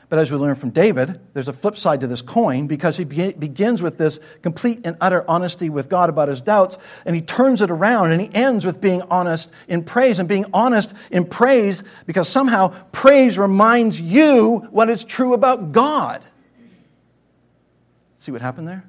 [0.09, 3.03] But as we learn from David, there's a flip side to this coin because he
[3.03, 7.21] be- begins with this complete and utter honesty with God about his doubts, and he
[7.21, 11.25] turns it around and he ends with being honest in praise and being honest in
[11.25, 16.23] praise because somehow praise reminds you what is true about God.
[18.17, 18.85] See what happened there?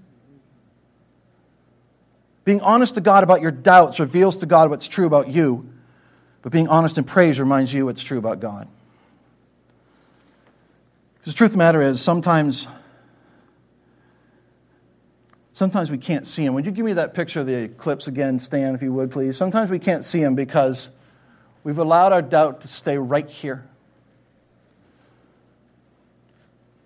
[2.44, 5.68] Being honest to God about your doubts reveals to God what's true about you,
[6.42, 8.68] but being honest in praise reminds you what's true about God.
[11.18, 12.68] Because the truth of the matter is, sometimes,
[15.52, 16.54] sometimes we can't see them.
[16.54, 19.36] Would you give me that picture of the eclipse again, Stan, if you would, please?
[19.36, 20.90] Sometimes we can't see them because
[21.64, 23.64] we've allowed our doubt to stay right here.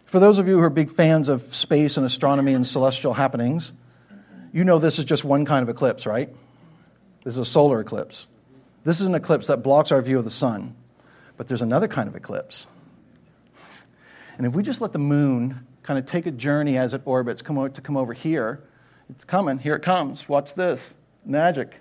[0.07, 3.73] For those of you who are big fans of space and astronomy and celestial happenings,
[4.53, 6.29] you know this is just one kind of eclipse, right?
[7.25, 8.29] This is a solar eclipse.
[8.85, 10.77] This is an eclipse that blocks our view of the sun.
[11.39, 12.67] But there's another kind of eclipse.
[14.39, 17.43] And if we just let the moon kind of take a journey as it orbits
[17.43, 18.63] come to come over here,
[19.11, 19.59] it's coming.
[19.59, 20.29] Here it comes.
[20.29, 20.81] Watch this.
[21.25, 21.75] Magic.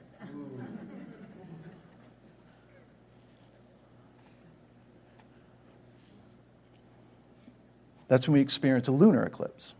[8.12, 9.74] That's when we experience a lunar eclipse.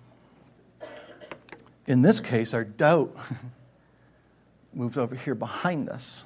[1.86, 3.14] In this case, our doubt
[4.74, 6.24] moves over here behind us,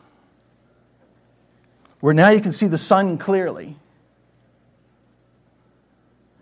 [2.01, 3.75] where now you can see the sun clearly.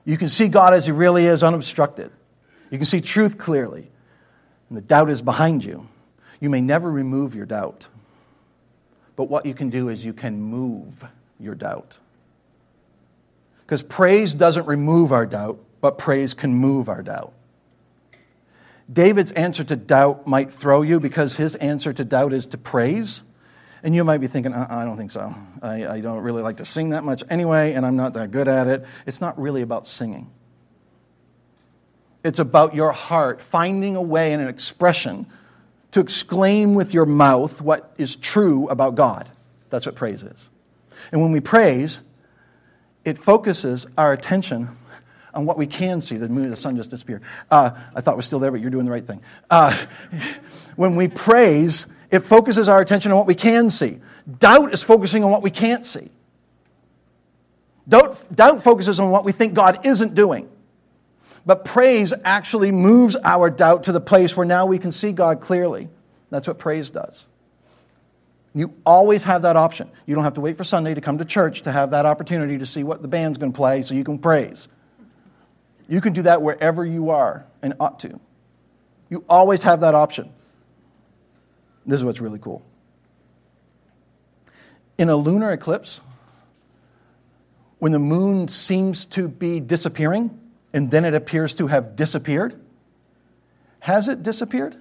[0.06, 2.12] You can see God as He really is, unobstructed.
[2.70, 3.90] You can see truth clearly,
[4.70, 5.88] and the doubt is behind you.
[6.40, 7.88] You may never remove your doubt,
[9.16, 11.06] but what you can do is you can move
[11.40, 12.00] your doubt.
[13.62, 17.34] Because praise doesn't remove our doubt, but praise can move our doubt.
[18.92, 23.22] David's answer to doubt might throw you because his answer to doubt is to praise.
[23.84, 25.36] And you might be thinking, uh, I don't think so.
[25.62, 28.48] I, I don't really like to sing that much anyway, and I'm not that good
[28.48, 28.86] at it.
[29.06, 30.32] It's not really about singing.
[32.24, 35.28] It's about your heart finding a way and an expression
[35.92, 39.30] to exclaim with your mouth what is true about God.
[39.70, 40.50] That's what praise is.
[41.12, 42.02] And when we praise,
[43.04, 44.78] it focuses our attention
[45.34, 46.16] on what we can see.
[46.16, 47.22] The moon, the sun just disappeared.
[47.52, 49.22] Uh, I thought it was still there, but you're doing the right thing.
[49.50, 49.78] Uh,
[50.78, 54.00] when we praise, it focuses our attention on what we can see.
[54.38, 56.12] Doubt is focusing on what we can't see.
[57.90, 60.48] Doubt, doubt focuses on what we think God isn't doing.
[61.44, 65.42] But praise actually moves our doubt to the place where now we can see God
[65.42, 65.90] clearly.
[66.30, 67.28] That's what praise does.
[68.54, 69.90] You always have that option.
[70.06, 72.60] You don't have to wait for Sunday to come to church to have that opportunity
[72.60, 74.68] to see what the band's going to play so you can praise.
[75.90, 78.20] You can do that wherever you are and ought to.
[79.10, 80.32] You always have that option.
[81.86, 82.62] This is what's really cool.
[84.98, 86.02] In a lunar eclipse,
[87.80, 90.40] when the moon seems to be disappearing
[90.74, 92.60] and then it appears to have disappeared,
[93.80, 94.78] has it disappeared?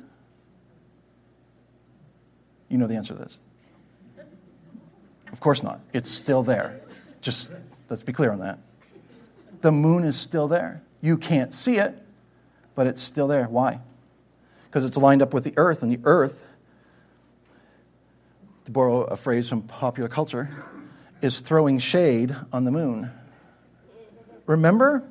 [2.68, 3.38] You know the answer to this.
[5.32, 5.80] Of course not.
[5.92, 6.80] It's still there.
[7.20, 7.50] Just
[7.90, 8.58] let's be clear on that.
[9.62, 10.82] The moon is still there.
[11.00, 11.94] You can't see it,
[12.74, 13.46] but it's still there.
[13.46, 13.80] Why?
[14.66, 16.44] Because it's lined up with the earth, and the earth,
[18.64, 20.48] to borrow a phrase from popular culture,
[21.20, 23.10] is throwing shade on the moon.
[24.46, 25.02] Remember,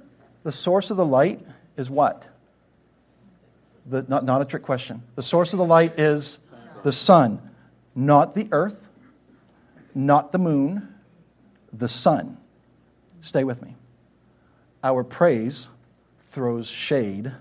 [0.43, 1.45] the source of the light
[1.77, 2.27] is what?
[3.85, 5.03] The, not, not a trick question.
[5.15, 6.37] The source of the light is
[6.83, 7.41] the sun,
[7.95, 8.89] not the earth,
[9.95, 10.93] not the moon,
[11.73, 12.37] the sun.
[13.21, 13.75] Stay with me.
[14.83, 15.69] Our praise
[16.27, 17.31] throws shade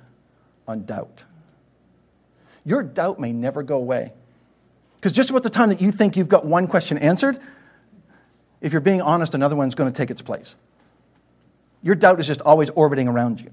[0.66, 1.24] on doubt.
[2.64, 4.12] Your doubt may never go away.
[5.00, 7.38] Because just about the time that you think you've got one question answered,
[8.60, 10.56] if you're being honest, another one's going to take its place.
[11.82, 13.50] Your doubt is just always orbiting around you.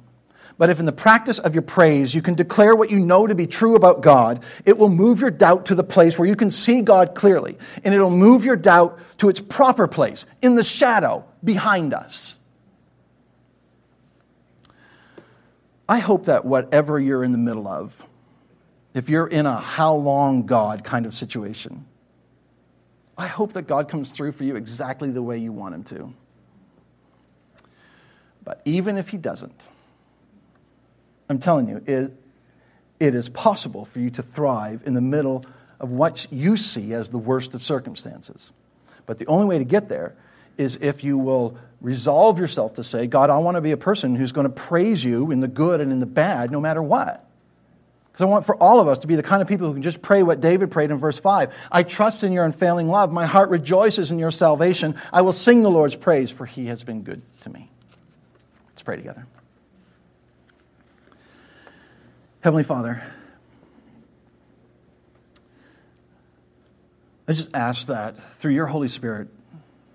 [0.58, 3.36] But if in the practice of your praise you can declare what you know to
[3.36, 6.52] be true about God, it will move your doubt to the place where you can
[6.52, 7.58] see God clearly.
[7.84, 12.40] And it'll move your doubt to its proper place, in the shadow, behind us.
[15.88, 17.94] I hope that whatever you're in the middle of,
[18.98, 21.86] if you're in a how long God kind of situation,
[23.18, 26.14] I hope that God comes through for you exactly the way you want Him to.
[28.44, 29.68] But even if He doesn't,
[31.30, 32.14] I'm telling you, it,
[33.00, 35.46] it is possible for you to thrive in the middle
[35.80, 38.52] of what you see as the worst of circumstances.
[39.06, 40.16] But the only way to get there
[40.58, 44.16] is if you will resolve yourself to say, God, I want to be a person
[44.16, 47.27] who's going to praise you in the good and in the bad, no matter what.
[48.18, 49.84] Because I want for all of us to be the kind of people who can
[49.84, 51.54] just pray what David prayed in verse 5.
[51.72, 53.14] I trust in your unfailing love.
[53.14, 54.96] My heart rejoices in your salvation.
[55.14, 57.70] I will sing the Lord's praise, for he has been good to me.
[58.70, 59.28] Let's pray together.
[62.40, 63.04] Heavenly Father,
[67.28, 69.28] I just ask that through your Holy Spirit,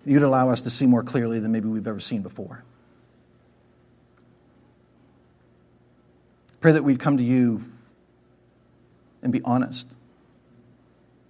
[0.05, 2.62] you'd allow us to see more clearly than maybe we've ever seen before.
[6.61, 7.64] Pray that we'd come to you
[9.23, 9.95] and be honest,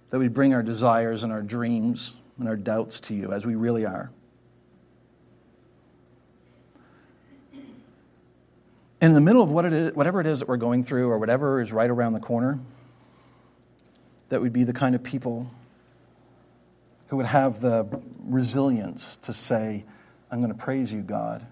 [0.09, 3.55] that we'd bring our desires and our dreams and our doubts to you as we
[3.55, 4.11] really are.
[9.01, 11.17] In the middle of what it is, whatever it is that we're going through or
[11.17, 12.59] whatever is right around the corner,
[14.29, 15.51] that we'd be the kind of people
[17.07, 17.85] who would have the
[18.23, 19.83] resilience to say,
[20.31, 21.45] I'm going to praise you, God,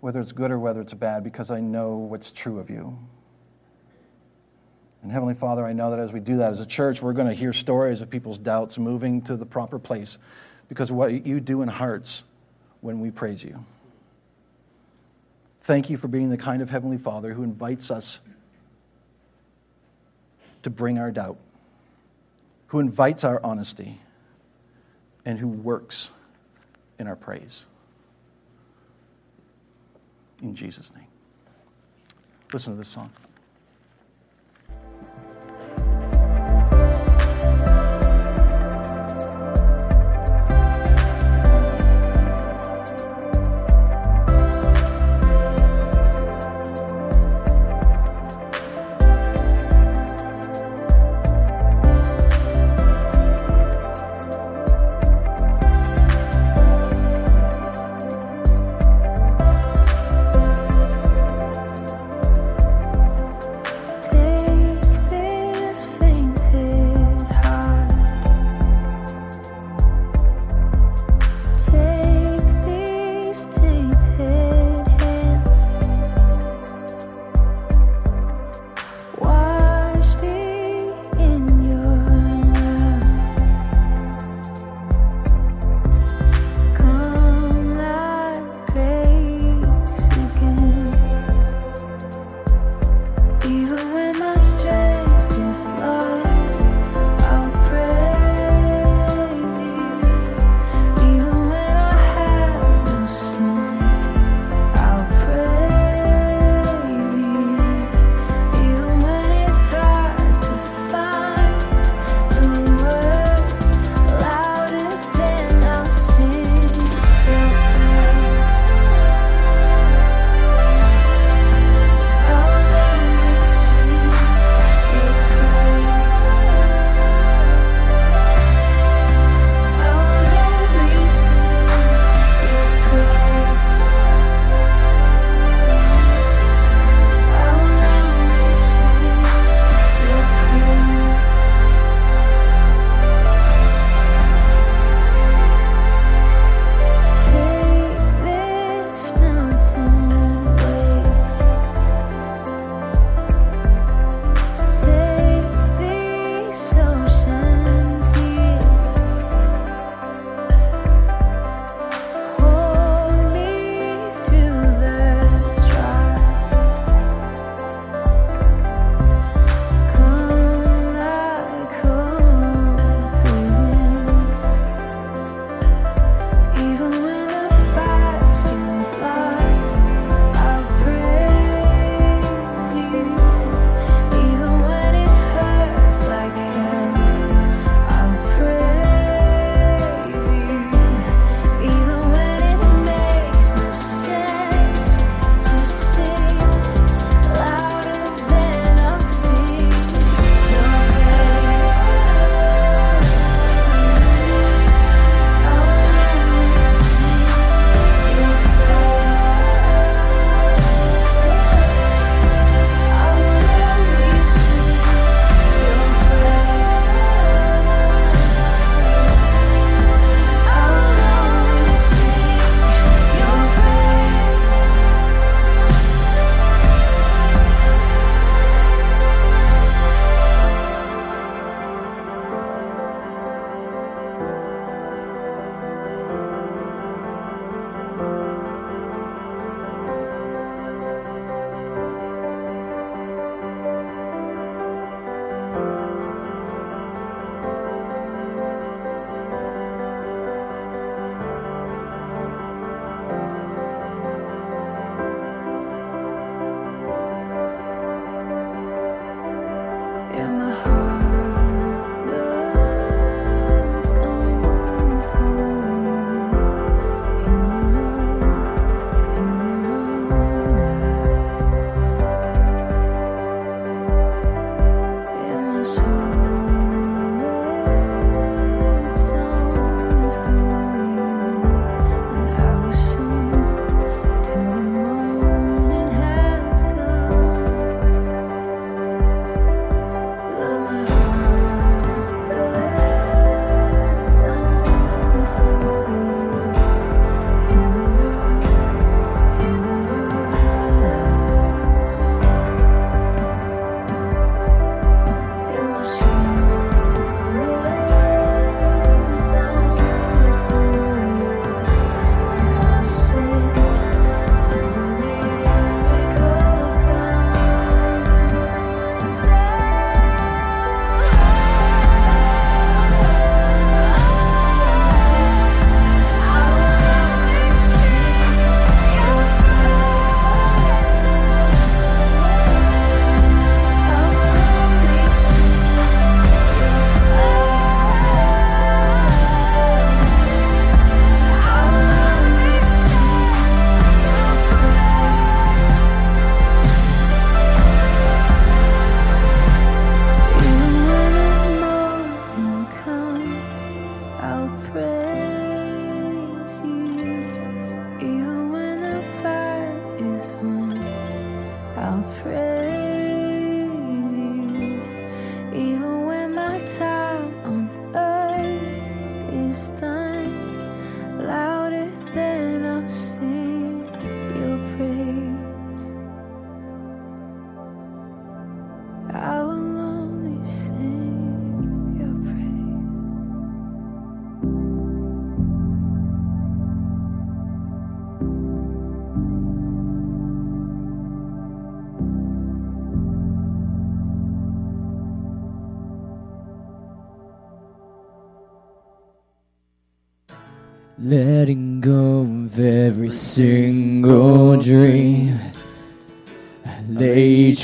[0.00, 2.98] whether it's good or whether it's bad, because I know what's true of you.
[5.06, 7.28] And Heavenly Father, I know that as we do that as a church, we're going
[7.28, 10.18] to hear stories of people's doubts moving to the proper place
[10.68, 12.24] because of what you do in hearts
[12.80, 13.64] when we praise you.
[15.62, 18.18] Thank you for being the kind of Heavenly Father who invites us
[20.64, 21.38] to bring our doubt,
[22.66, 24.00] who invites our honesty,
[25.24, 26.10] and who works
[26.98, 27.68] in our praise.
[30.42, 31.06] In Jesus' name.
[32.52, 33.12] Listen to this song.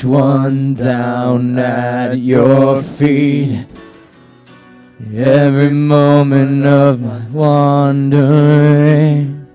[0.05, 3.65] One down at your feet.
[5.15, 9.45] Every moment of my wandering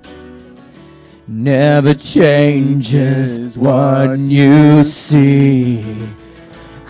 [1.27, 5.83] never changes what you see.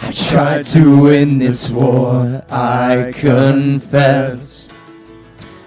[0.00, 4.68] I tried to win this war, I confess.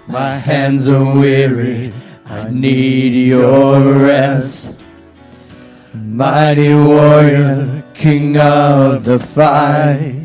[0.08, 1.92] My hands are weary,
[2.26, 4.82] I need your rest.
[5.94, 10.21] Mighty warrior, king of the fight.